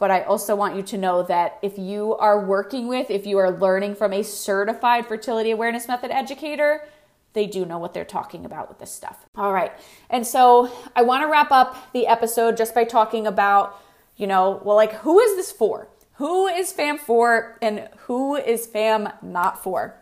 But 0.00 0.10
I 0.10 0.22
also 0.22 0.56
want 0.56 0.74
you 0.74 0.82
to 0.82 0.98
know 0.98 1.22
that 1.24 1.58
if 1.62 1.78
you 1.78 2.16
are 2.16 2.44
working 2.44 2.88
with, 2.88 3.10
if 3.10 3.26
you 3.26 3.38
are 3.38 3.50
learning 3.50 3.94
from 3.94 4.14
a 4.14 4.24
certified 4.24 5.06
fertility 5.06 5.50
awareness 5.50 5.86
method 5.86 6.10
educator, 6.10 6.88
they 7.34 7.46
do 7.46 7.64
know 7.64 7.78
what 7.78 7.92
they're 7.94 8.04
talking 8.04 8.44
about 8.46 8.68
with 8.68 8.78
this 8.78 8.90
stuff. 8.90 9.26
All 9.36 9.52
right. 9.52 9.70
And 10.08 10.26
so 10.26 10.72
I 10.96 11.02
want 11.02 11.22
to 11.22 11.28
wrap 11.28 11.52
up 11.52 11.92
the 11.92 12.06
episode 12.06 12.56
just 12.56 12.74
by 12.74 12.84
talking 12.84 13.26
about, 13.26 13.80
you 14.16 14.26
know, 14.26 14.60
well, 14.64 14.74
like, 14.74 14.94
who 14.94 15.20
is 15.20 15.36
this 15.36 15.52
for? 15.52 15.88
Who 16.14 16.46
is 16.48 16.72
FAM 16.72 16.98
for 16.98 17.58
and 17.62 17.88
who 18.06 18.36
is 18.36 18.66
FAM 18.66 19.10
not 19.22 19.62
for? 19.62 19.96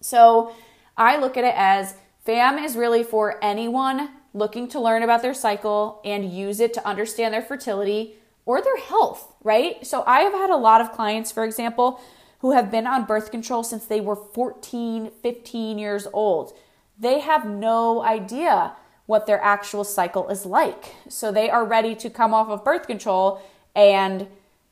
So 0.00 0.54
I 0.96 1.18
look 1.18 1.36
at 1.36 1.44
it 1.44 1.54
as 1.56 1.94
FAM 2.24 2.58
is 2.58 2.76
really 2.76 3.04
for 3.04 3.42
anyone 3.42 4.10
looking 4.34 4.68
to 4.68 4.80
learn 4.80 5.02
about 5.02 5.22
their 5.22 5.34
cycle 5.34 6.00
and 6.04 6.30
use 6.30 6.60
it 6.60 6.74
to 6.74 6.86
understand 6.86 7.32
their 7.32 7.42
fertility 7.42 8.16
or 8.44 8.62
their 8.62 8.76
health, 8.76 9.34
right? 9.46 9.86
So 9.86 10.04
I 10.06 10.20
have 10.20 10.34
had 10.34 10.50
a 10.50 10.56
lot 10.56 10.82
of 10.82 10.92
clients, 10.92 11.32
for 11.32 11.44
example, 11.44 12.00
who 12.40 12.52
have 12.52 12.70
been 12.70 12.86
on 12.86 13.06
birth 13.06 13.30
control 13.30 13.62
since 13.62 13.86
they 13.86 14.00
were 14.00 14.16
14, 14.16 15.10
15 15.22 15.78
years 15.78 16.06
old 16.12 16.52
they 16.98 17.20
have 17.20 17.46
no 17.46 18.02
idea 18.02 18.72
what 19.06 19.26
their 19.26 19.40
actual 19.42 19.84
cycle 19.84 20.28
is 20.28 20.44
like. 20.46 20.94
So 21.08 21.30
they 21.30 21.50
are 21.50 21.64
ready 21.64 21.94
to 21.96 22.10
come 22.10 22.34
off 22.34 22.48
of 22.48 22.64
birth 22.64 22.86
control 22.86 23.40
and 23.74 24.26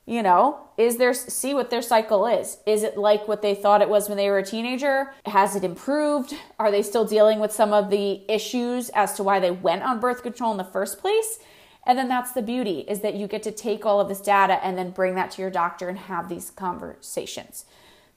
you 0.07 0.23
know, 0.23 0.61
is 0.77 0.99
there 0.99 1.15
see 1.15 1.55
what 1.55 1.71
their 1.71 1.81
cycle 1.81 2.27
is? 2.27 2.59
Is 2.67 2.83
it 2.83 2.99
like 2.99 3.27
what 3.27 3.41
they 3.41 3.55
thought 3.55 3.81
it 3.81 3.89
was 3.89 4.07
when 4.07 4.19
they 4.19 4.29
were 4.29 4.37
a 4.37 4.45
teenager? 4.45 5.15
Has 5.25 5.57
it 5.57 5.65
improved? 5.65 6.35
Are 6.59 6.71
they 6.71 6.83
still 6.83 7.07
dealing 7.07 7.41
with 7.41 7.53
some 7.53 7.73
of 7.73 7.89
the 7.89 8.21
issues 8.29 8.91
as 8.91 9.15
to 9.15 9.23
why 9.23 9.41
they 9.41 9.51
went 9.51 9.83
on 9.83 10.01
birth 10.01 10.23
control 10.23 10.51
in 10.51 10.59
the 10.59 10.65
first 10.65 10.99
place? 10.99 11.39
And 11.87 11.99
then 11.99 12.09
that's 12.09 12.33
the 12.33 12.43
beauty 12.43 12.81
is 12.89 13.01
that 13.01 13.15
you 13.15 13.27
get 13.27 13.43
to 13.43 13.53
take 13.53 13.85
all 13.85 14.01
of 14.01 14.09
this 14.09 14.21
data 14.21 14.65
and 14.65 14.77
then 14.79 14.91
bring 14.91 15.15
that 15.17 15.31
to 15.33 15.43
your 15.43 15.51
doctor 15.51 15.89
and 15.89 15.99
have 15.99 16.29
these 16.29 16.51
conversations. 16.51 17.67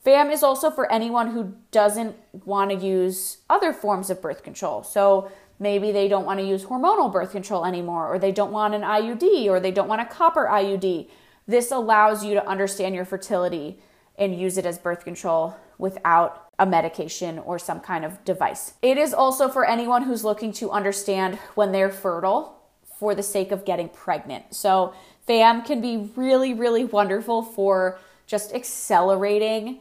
FAM 0.04 0.32
is 0.32 0.44
also 0.44 0.72
for 0.72 0.90
anyone 0.92 1.32
who 1.32 1.54
doesn't 1.72 2.16
want 2.46 2.72
to 2.72 2.78
use 2.78 3.40
other 3.50 3.74
forms 3.74 4.10
of 4.10 4.22
birth 4.22 4.42
control. 4.44 4.84
So 4.84 5.30
maybe 5.60 5.92
they 5.92 6.08
don't 6.08 6.26
want 6.26 6.40
to 6.40 6.46
use 6.46 6.66
hormonal 6.66 7.12
birth 7.12 7.32
control 7.32 7.66
anymore, 7.66 8.08
or 8.08 8.18
they 8.20 8.32
don't 8.32 8.52
want 8.52 8.74
an 8.74 8.84
IUD, 8.84 9.48
or 9.48 9.60
they 9.60 9.72
don't 9.72 9.90
want 9.90 10.02
a 10.02 10.06
copper 10.06 10.48
IUD. 10.50 11.10
This 11.46 11.72
allows 11.72 12.24
you 12.24 12.36
to 12.36 12.48
understand 12.48 12.96
your 12.96 13.06
fertility 13.06 13.80
and 14.18 14.40
use 14.40 14.58
it 14.58 14.66
as 14.66 14.78
birth 14.78 15.04
control 15.04 15.58
without 15.78 16.48
a 16.60 16.66
medication 16.66 17.38
or 17.40 17.60
some 17.60 17.80
kind 17.80 18.04
of 18.04 18.24
device. 18.24 18.74
It 18.82 18.98
is 18.98 19.14
also 19.14 19.48
for 19.48 19.66
anyone 19.66 20.04
who's 20.04 20.24
looking 20.24 20.52
to 20.54 20.72
understand 20.72 21.36
when 21.56 21.72
they're 21.72 21.92
fertile 21.92 22.57
for 23.00 23.16
the 23.16 23.24
sake 23.24 23.52
of 23.52 23.66
getting 23.66 23.90
pregnant. 23.90 24.54
So, 24.54 24.94
FAM 25.26 25.64
can 25.64 25.82
be 25.82 26.10
really, 26.16 26.54
really 26.54 26.86
wonderful 26.86 27.42
for 27.44 28.00
just 28.28 28.54
accelerating 28.54 29.80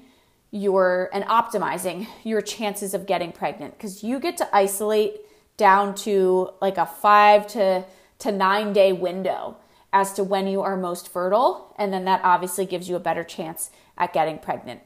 your 0.50 1.08
and 1.12 1.24
optimizing 1.24 2.06
your 2.24 2.40
chances 2.40 2.94
of 2.94 3.06
getting 3.06 3.32
pregnant 3.32 3.76
because 3.76 4.02
you 4.02 4.18
get 4.18 4.36
to 4.38 4.56
isolate 4.56 5.20
down 5.56 5.94
to 5.94 6.50
like 6.60 6.78
a 6.78 6.86
five 6.86 7.46
to, 7.46 7.84
to 8.18 8.32
nine 8.32 8.72
day 8.72 8.92
window 8.92 9.56
as 9.92 10.12
to 10.14 10.24
when 10.24 10.46
you 10.46 10.60
are 10.60 10.76
most 10.76 11.08
fertile. 11.08 11.74
And 11.78 11.92
then 11.92 12.04
that 12.04 12.20
obviously 12.22 12.66
gives 12.66 12.88
you 12.88 12.96
a 12.96 13.00
better 13.00 13.24
chance 13.24 13.70
at 13.96 14.12
getting 14.12 14.38
pregnant. 14.38 14.80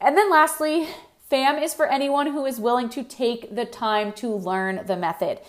And 0.00 0.16
then 0.16 0.30
lastly, 0.30 0.88
FAM 1.28 1.58
is 1.58 1.74
for 1.74 1.86
anyone 1.86 2.28
who 2.28 2.46
is 2.46 2.58
willing 2.58 2.88
to 2.90 3.04
take 3.04 3.54
the 3.54 3.66
time 3.66 4.12
to 4.14 4.34
learn 4.34 4.86
the 4.86 4.96
method. 4.96 5.40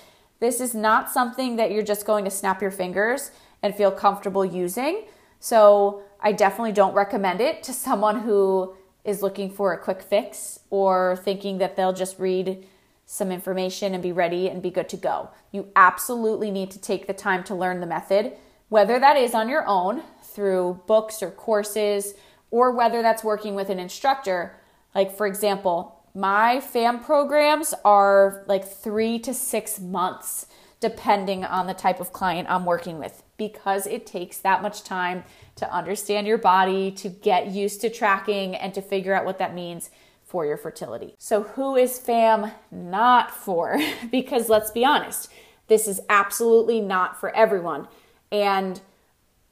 This 0.42 0.60
is 0.60 0.76
not 0.76 1.10
something 1.10 1.56
that 1.56 1.72
you're 1.72 1.84
just 1.84 2.06
going 2.06 2.26
to 2.26 2.32
snap 2.32 2.62
your 2.62 2.72
fingers 2.72 3.32
and 3.62 3.74
feel 3.74 3.92
comfortable 3.92 4.44
using. 4.44 5.06
So 5.40 6.02
I 6.20 6.34
definitely 6.34 6.72
don't 6.72 6.96
recommend 6.96 7.40
it 7.40 7.64
to 7.64 7.74
someone 7.74 8.22
who 8.22 8.76
is 9.06 9.22
looking 9.22 9.52
for 9.52 9.72
a 9.72 9.78
quick 9.78 10.02
fix 10.02 10.60
or 10.72 11.16
thinking 11.24 11.60
that 11.60 11.76
they'll 11.76 11.94
just 11.94 12.20
read 12.20 12.66
some 13.06 13.32
information 13.32 13.94
and 13.94 14.02
be 14.02 14.12
ready 14.12 14.50
and 14.50 14.64
be 14.64 14.72
good 14.72 14.90
to 14.90 14.98
go. 14.98 15.30
You 15.52 15.68
absolutely 15.76 16.50
need 16.50 16.72
to 16.72 16.80
take 16.80 17.06
the 17.06 17.14
time 17.14 17.44
to 17.46 17.56
learn 17.56 17.80
the 17.80 17.86
method, 17.86 18.34
whether 18.70 19.00
that 19.00 19.18
is 19.18 19.36
on 19.36 19.48
your 19.48 19.66
own 19.68 20.02
through 20.24 20.82
books 20.88 21.22
or 21.22 21.30
courses, 21.30 22.16
or 22.50 22.72
whether 22.72 23.02
that's 23.02 23.24
working 23.24 23.54
with 23.54 23.70
an 23.70 23.80
instructor. 23.80 24.56
Like, 24.96 25.16
for 25.16 25.28
example, 25.28 26.01
my 26.14 26.60
FAM 26.60 27.00
programs 27.00 27.74
are 27.86 28.44
like 28.48 28.68
three 28.68 29.20
to 29.20 29.34
six 29.34 29.80
months, 29.80 30.48
depending 30.80 31.46
on 31.46 31.68
the 31.68 31.74
type 31.74 32.00
of 32.00 32.12
client 32.12 32.50
I'm 32.50 32.66
working 32.66 33.00
with, 33.00 33.24
because 33.38 33.88
it 33.88 34.06
takes 34.06 34.38
that 34.40 34.62
much 34.62 34.84
time 34.84 35.24
to 35.56 35.74
understand 35.74 36.28
your 36.28 36.38
body, 36.38 36.92
to 36.92 37.10
get 37.10 37.48
used 37.48 37.82
to 37.82 37.90
tracking, 37.90 38.56
and 38.56 38.74
to 38.74 38.82
figure 38.82 39.14
out 39.14 39.26
what 39.26 39.38
that 39.38 39.54
means 39.54 39.90
for 40.26 40.46
your 40.46 40.58
fertility. 40.58 41.14
So, 41.18 41.44
who 41.44 41.76
is 41.76 42.00
FAM 42.00 42.52
not 42.72 43.32
for? 43.32 43.80
because 44.12 44.50
let's 44.50 44.72
be 44.72 44.86
honest, 44.86 45.30
this 45.68 45.88
is 45.88 46.02
absolutely 46.10 46.82
not 46.82 47.20
for 47.20 47.36
everyone. 47.36 47.88
And 48.32 48.82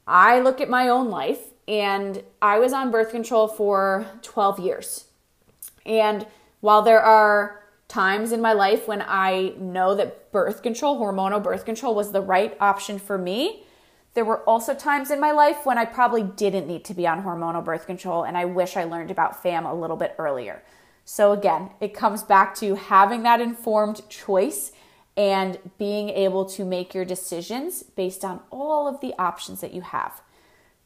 I 0.06 0.40
look 0.40 0.60
at 0.60 0.68
my 0.68 0.88
own 0.88 1.08
life, 1.08 1.40
and 1.68 2.22
I 2.42 2.58
was 2.58 2.72
on 2.72 2.90
birth 2.90 3.10
control 3.10 3.46
for 3.46 4.06
12 4.22 4.58
years. 4.58 5.04
And 5.86 6.26
while 6.60 6.82
there 6.82 7.02
are 7.02 7.62
times 7.88 8.32
in 8.32 8.40
my 8.40 8.52
life 8.52 8.86
when 8.86 9.02
I 9.06 9.54
know 9.58 9.94
that 9.96 10.30
birth 10.30 10.62
control, 10.62 11.00
hormonal 11.00 11.42
birth 11.42 11.64
control, 11.64 11.94
was 11.94 12.12
the 12.12 12.20
right 12.20 12.56
option 12.60 12.98
for 12.98 13.18
me, 13.18 13.64
there 14.14 14.24
were 14.24 14.40
also 14.40 14.74
times 14.74 15.10
in 15.10 15.20
my 15.20 15.30
life 15.30 15.64
when 15.64 15.78
I 15.78 15.84
probably 15.84 16.22
didn't 16.22 16.66
need 16.66 16.84
to 16.86 16.94
be 16.94 17.06
on 17.06 17.22
hormonal 17.22 17.64
birth 17.64 17.86
control, 17.86 18.24
and 18.24 18.36
I 18.36 18.44
wish 18.44 18.76
I 18.76 18.84
learned 18.84 19.10
about 19.10 19.42
FAM 19.42 19.66
a 19.66 19.74
little 19.74 19.96
bit 19.96 20.14
earlier. 20.18 20.62
So, 21.04 21.32
again, 21.32 21.70
it 21.80 21.94
comes 21.94 22.22
back 22.22 22.54
to 22.56 22.74
having 22.74 23.22
that 23.22 23.40
informed 23.40 24.08
choice 24.08 24.72
and 25.16 25.58
being 25.78 26.08
able 26.10 26.44
to 26.46 26.64
make 26.64 26.94
your 26.94 27.04
decisions 27.04 27.82
based 27.82 28.24
on 28.24 28.40
all 28.50 28.86
of 28.86 29.00
the 29.00 29.14
options 29.18 29.60
that 29.60 29.74
you 29.74 29.80
have. 29.80 30.22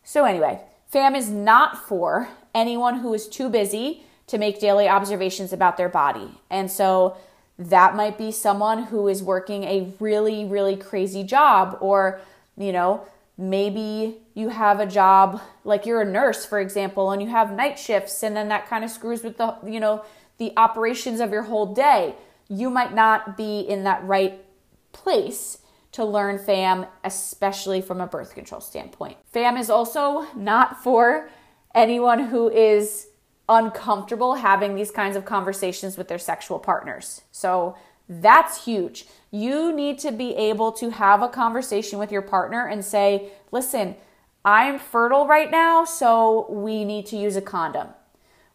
So, 0.03 0.25
anyway, 0.25 0.63
FAM 0.87 1.15
is 1.15 1.31
not 1.31 1.87
for 1.87 2.29
anyone 2.55 3.01
who 3.01 3.13
is 3.15 3.29
too 3.29 3.49
busy 3.49 4.05
to 4.27 4.39
make 4.39 4.61
daily 4.61 4.89
observations 4.89 5.53
about 5.53 5.77
their 5.77 5.89
body. 5.89 6.41
And 6.51 6.71
so, 6.71 7.17
that 7.59 7.95
might 7.95 8.19
be 8.19 8.33
someone 8.33 8.85
who 8.85 9.07
is 9.07 9.23
working 9.23 9.63
a 9.65 9.93
really, 10.01 10.45
really 10.45 10.77
crazy 10.77 11.23
job 11.23 11.79
or, 11.81 12.21
you 12.57 12.73
know, 12.73 13.07
maybe 13.37 14.17
you 14.35 14.49
have 14.49 14.81
a 14.81 14.87
job 14.87 15.41
like 15.65 15.87
you're 15.87 16.03
a 16.03 16.05
nurse 16.05 16.47
for 16.47 16.61
example 16.61 17.11
and 17.11 17.21
you 17.21 17.29
have 17.29 17.53
night 17.53 17.79
shifts 17.79 18.23
and 18.23 18.37
then 18.37 18.49
that 18.49 18.69
kind 18.69 18.85
of 18.85 18.91
screws 18.91 19.25
with 19.25 19.37
the 19.39 19.57
you 19.67 19.81
know 19.81 20.05
the 20.39 20.53
operations 20.57 21.21
of 21.21 21.33
your 21.33 21.43
whole 21.43 21.75
day 21.75 22.15
you 22.49 22.71
might 22.71 22.95
not 22.95 23.37
be 23.37 23.61
in 23.61 23.83
that 23.83 24.05
right 24.05 24.45
place 24.93 25.59
to 25.91 26.05
learn 26.05 26.39
fam 26.39 26.87
especially 27.03 27.81
from 27.81 28.01
a 28.01 28.07
birth 28.07 28.35
control 28.35 28.61
standpoint 28.61 29.17
fam 29.33 29.57
is 29.57 29.69
also 29.69 30.27
not 30.37 30.81
for 30.85 31.29
anyone 31.75 32.27
who 32.27 32.49
is 32.49 33.09
uncomfortable 33.49 34.37
having 34.37 34.75
these 34.75 34.91
kinds 34.91 35.17
of 35.17 35.25
conversations 35.25 35.99
with 35.99 36.09
their 36.09 36.19
sexual 36.19 36.59
partners 36.59 37.23
so 37.31 37.77
that's 38.09 38.65
huge. 38.65 39.07
You 39.31 39.73
need 39.75 39.99
to 40.01 40.13
be 40.13 40.35
able 40.37 40.73
to 40.73 40.91
have 40.91 41.23
a 41.23 41.29
conversation 41.29 41.99
with 41.99 42.13
your 42.13 42.23
partner 42.23 42.67
and 42.67 42.85
say, 42.85 43.31
listen, 43.51 43.97
I'm 44.45 44.79
fertile 44.79 45.27
right 45.27 45.51
now, 45.51 45.85
so 45.85 46.47
we 46.51 46.85
need 46.85 47.07
to 47.07 47.17
use 47.17 47.37
a 47.37 47.41
condom. 47.41 47.89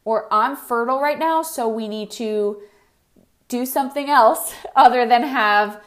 Or 0.05 0.31
I'm 0.31 0.55
fertile 0.55 1.01
right 1.01 1.17
now, 1.17 1.41
so 1.41 1.67
we 1.67 1.87
need 1.87 2.11
to 2.11 2.61
do 3.47 3.65
something 3.65 4.09
else 4.09 4.53
other 4.75 5.07
than 5.07 5.23
have 5.23 5.81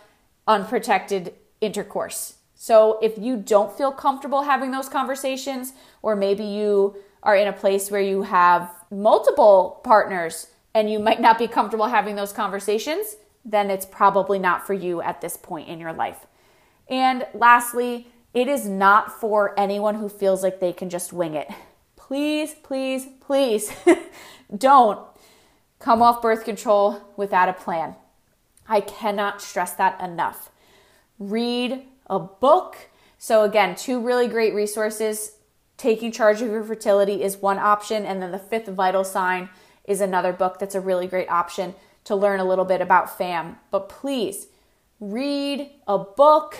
unprotected 0.48 1.34
intercourse. 1.60 2.34
So 2.54 2.98
if 3.00 3.16
you 3.16 3.36
don't 3.36 3.76
feel 3.76 3.92
comfortable 3.92 4.42
having 4.42 4.72
those 4.72 4.88
conversations, 4.88 5.72
or 6.02 6.16
maybe 6.16 6.44
you 6.44 6.96
are 7.22 7.36
in 7.36 7.46
a 7.46 7.52
place 7.52 7.90
where 7.90 8.00
you 8.00 8.22
have 8.22 8.70
multiple 8.92 9.80
partners 9.82 10.48
and 10.74 10.90
you 10.90 10.98
might 10.98 11.20
not 11.20 11.38
be 11.38 11.48
comfortable 11.48 11.86
having 11.86 12.14
those 12.14 12.32
conversations, 12.32 13.16
then 13.44 13.70
it's 13.70 13.86
probably 13.86 14.38
not 14.38 14.66
for 14.66 14.74
you 14.74 15.02
at 15.02 15.20
this 15.20 15.36
point 15.36 15.68
in 15.68 15.80
your 15.80 15.92
life. 15.92 16.26
And 16.88 17.26
lastly, 17.34 18.08
it 18.34 18.48
is 18.48 18.68
not 18.68 19.12
for 19.12 19.58
anyone 19.58 19.96
who 19.96 20.08
feels 20.08 20.42
like 20.42 20.60
they 20.60 20.72
can 20.72 20.90
just 20.90 21.12
wing 21.12 21.34
it. 21.34 21.48
Please, 21.96 22.54
please, 22.62 23.06
please 23.20 23.72
don't 24.56 25.00
come 25.78 26.02
off 26.02 26.22
birth 26.22 26.44
control 26.44 27.00
without 27.16 27.48
a 27.48 27.52
plan. 27.52 27.94
I 28.68 28.80
cannot 28.80 29.42
stress 29.42 29.72
that 29.74 30.00
enough. 30.00 30.50
Read 31.18 31.86
a 32.06 32.18
book. 32.18 32.90
So, 33.18 33.44
again, 33.44 33.74
two 33.76 34.00
really 34.00 34.28
great 34.28 34.54
resources. 34.54 35.32
Taking 35.82 36.12
Charge 36.12 36.40
of 36.40 36.48
Your 36.48 36.62
Fertility 36.62 37.24
is 37.24 37.38
one 37.38 37.58
option, 37.58 38.06
and 38.06 38.22
then 38.22 38.30
The 38.30 38.38
Fifth 38.38 38.68
Vital 38.68 39.02
Sign 39.02 39.48
is 39.84 40.00
another 40.00 40.32
book 40.32 40.60
that's 40.60 40.76
a 40.76 40.80
really 40.80 41.08
great 41.08 41.28
option 41.28 41.74
to 42.04 42.14
learn 42.14 42.38
a 42.38 42.44
little 42.44 42.64
bit 42.64 42.80
about 42.80 43.18
FAM. 43.18 43.58
But 43.72 43.88
please 43.88 44.46
read 45.00 45.68
a 45.88 45.98
book, 45.98 46.56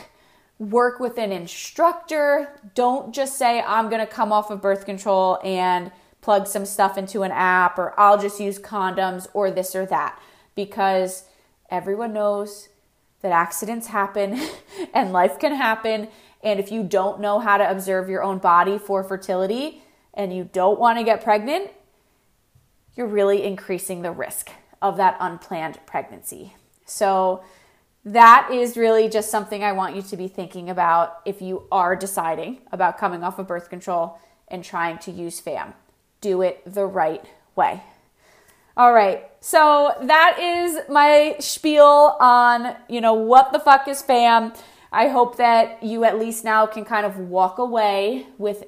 work 0.59 0.99
with 0.99 1.19
an 1.19 1.31
instructor. 1.31 2.61
Don't 2.75 3.15
just 3.15 3.39
say, 3.39 3.61
I'm 3.61 3.89
going 3.89 4.05
to 4.05 4.13
come 4.13 4.33
off 4.33 4.51
of 4.51 4.61
birth 4.61 4.85
control 4.85 5.39
and 5.45 5.93
plug 6.21 6.49
some 6.49 6.67
stuff 6.67 6.99
into 6.99 7.23
an 7.23 7.31
app, 7.31 7.79
or 7.79 7.95
I'll 8.01 8.21
just 8.21 8.41
use 8.41 8.59
condoms, 8.59 9.29
or 9.35 9.53
this 9.53 9.77
or 9.77 9.87
that. 9.87 10.21
Because 10.57 11.27
everyone 11.71 12.13
knows 12.13 12.71
that 13.21 13.31
accidents 13.31 13.87
happen 13.87 14.41
and 14.93 15.13
life 15.13 15.39
can 15.39 15.55
happen. 15.55 16.09
And 16.43 16.59
if 16.59 16.73
you 16.73 16.83
don't 16.83 17.21
know 17.21 17.39
how 17.39 17.57
to 17.57 17.71
observe 17.71 18.09
your 18.09 18.23
own 18.23 18.39
body 18.39 18.79
for 18.79 19.05
fertility 19.05 19.83
and 20.15 20.35
you 20.35 20.49
don't 20.53 20.79
want 20.79 20.99
to 20.99 21.05
get 21.05 21.23
pregnant, 21.23 21.71
you're 22.97 23.07
really 23.07 23.45
increasing 23.45 24.03
the 24.03 24.11
risk 24.11 24.51
of 24.81 24.97
that 24.97 25.17
unplanned 25.21 25.79
pregnancy. 25.87 26.55
So, 26.85 27.43
that 28.05 28.49
is 28.51 28.77
really 28.77 29.09
just 29.09 29.31
something 29.31 29.63
I 29.63 29.73
want 29.73 29.95
you 29.95 30.03
to 30.03 30.17
be 30.17 30.27
thinking 30.27 30.69
about 30.69 31.21
if 31.25 31.41
you 31.41 31.69
are 31.71 31.95
deciding 31.95 32.63
about 32.73 32.99
coming 32.99 33.23
off 33.23 33.39
of 33.39 33.47
birth 33.47 33.71
control 33.71 34.19
and 34.49 34.65
trying 34.65 34.99
to 34.99 35.13
use 35.13 35.39
FAM. 35.39 35.75
Do 36.21 36.43
it 36.43 36.63
the 36.67 36.85
right 36.85 37.25
way. 37.55 37.83
All 38.77 38.93
right. 38.93 39.29
So 39.41 39.95
that 40.03 40.39
is 40.41 40.81
my 40.89 41.37
spiel 41.39 42.17
on, 42.21 42.75
you 42.89 43.01
know, 43.01 43.15
what 43.15 43.53
the 43.53 43.61
fuck 43.61 43.87
is 43.87 44.03
FAM. 44.03 44.53
I 44.93 45.09
hope 45.09 45.37
that 45.39 45.83
you 45.83 46.05
at 46.05 46.19
least 46.19 46.45
now 46.45 46.67
can 46.67 46.85
kind 46.85 47.07
of 47.07 47.19
walk 47.19 47.59
away 47.59 48.27
with 48.37 48.65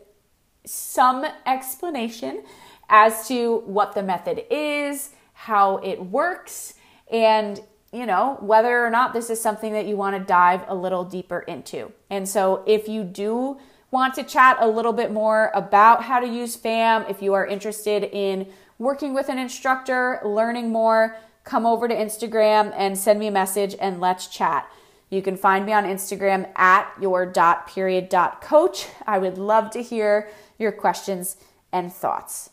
some 0.65 1.27
explanation 1.47 2.43
as 2.89 3.29
to 3.29 3.59
what 3.67 3.95
the 3.95 4.03
method 4.03 4.45
is, 4.51 5.11
how 5.35 5.77
it 5.79 6.03
works, 6.07 6.75
and 7.11 7.61
you 7.93 8.07
know, 8.07 8.39
whether 8.41 8.85
or 8.85 8.91
not 8.91 9.13
this 9.13 9.31
is 9.31 9.41
something 9.41 9.73
that 9.73 9.87
you 9.87 9.97
want 9.97 10.17
to 10.17 10.25
dive 10.25 10.65
a 10.67 10.75
little 10.75 11.05
deeper 11.05 11.41
into. 11.41 11.93
And 12.11 12.29
so 12.29 12.65
if 12.67 12.89
you 12.89 13.05
do 13.05 13.59
want 13.93 14.15
to 14.15 14.25
chat 14.25 14.57
a 14.59 14.67
little 14.67 14.93
bit 14.93 15.13
more 15.13 15.53
about 15.55 16.03
how 16.03 16.19
to 16.19 16.27
use 16.27 16.57
FAM, 16.57 17.05
if 17.09 17.23
you 17.23 17.35
are 17.35 17.47
interested 17.47 18.03
in 18.03 18.49
working 18.81 19.15
with 19.15 19.29
an 19.29 19.39
instructor, 19.39 20.21
learning 20.25 20.71
more, 20.71 21.17
come 21.45 21.65
over 21.65 21.87
to 21.87 21.95
Instagram 21.95 22.73
and 22.77 22.99
send 22.99 23.21
me 23.21 23.29
a 23.29 23.31
message 23.31 23.77
and 23.79 24.01
let's 24.01 24.27
chat. 24.27 24.69
You 25.15 25.23
can 25.23 25.37
find 25.37 25.65
me 25.65 25.73
on 25.73 25.85
Instagram 25.85 26.51
at 26.57 26.93
your 27.01 27.25
dot 27.25 27.69
period 27.69 28.09
dot 28.09 28.41
coach. 28.41 28.89
I 29.07 29.19
would 29.19 29.39
love 29.39 29.71
to 29.71 29.81
hear 29.81 30.29
your 30.59 30.73
questions 30.73 31.37
and 31.73 31.93
thoughts. 31.93 32.51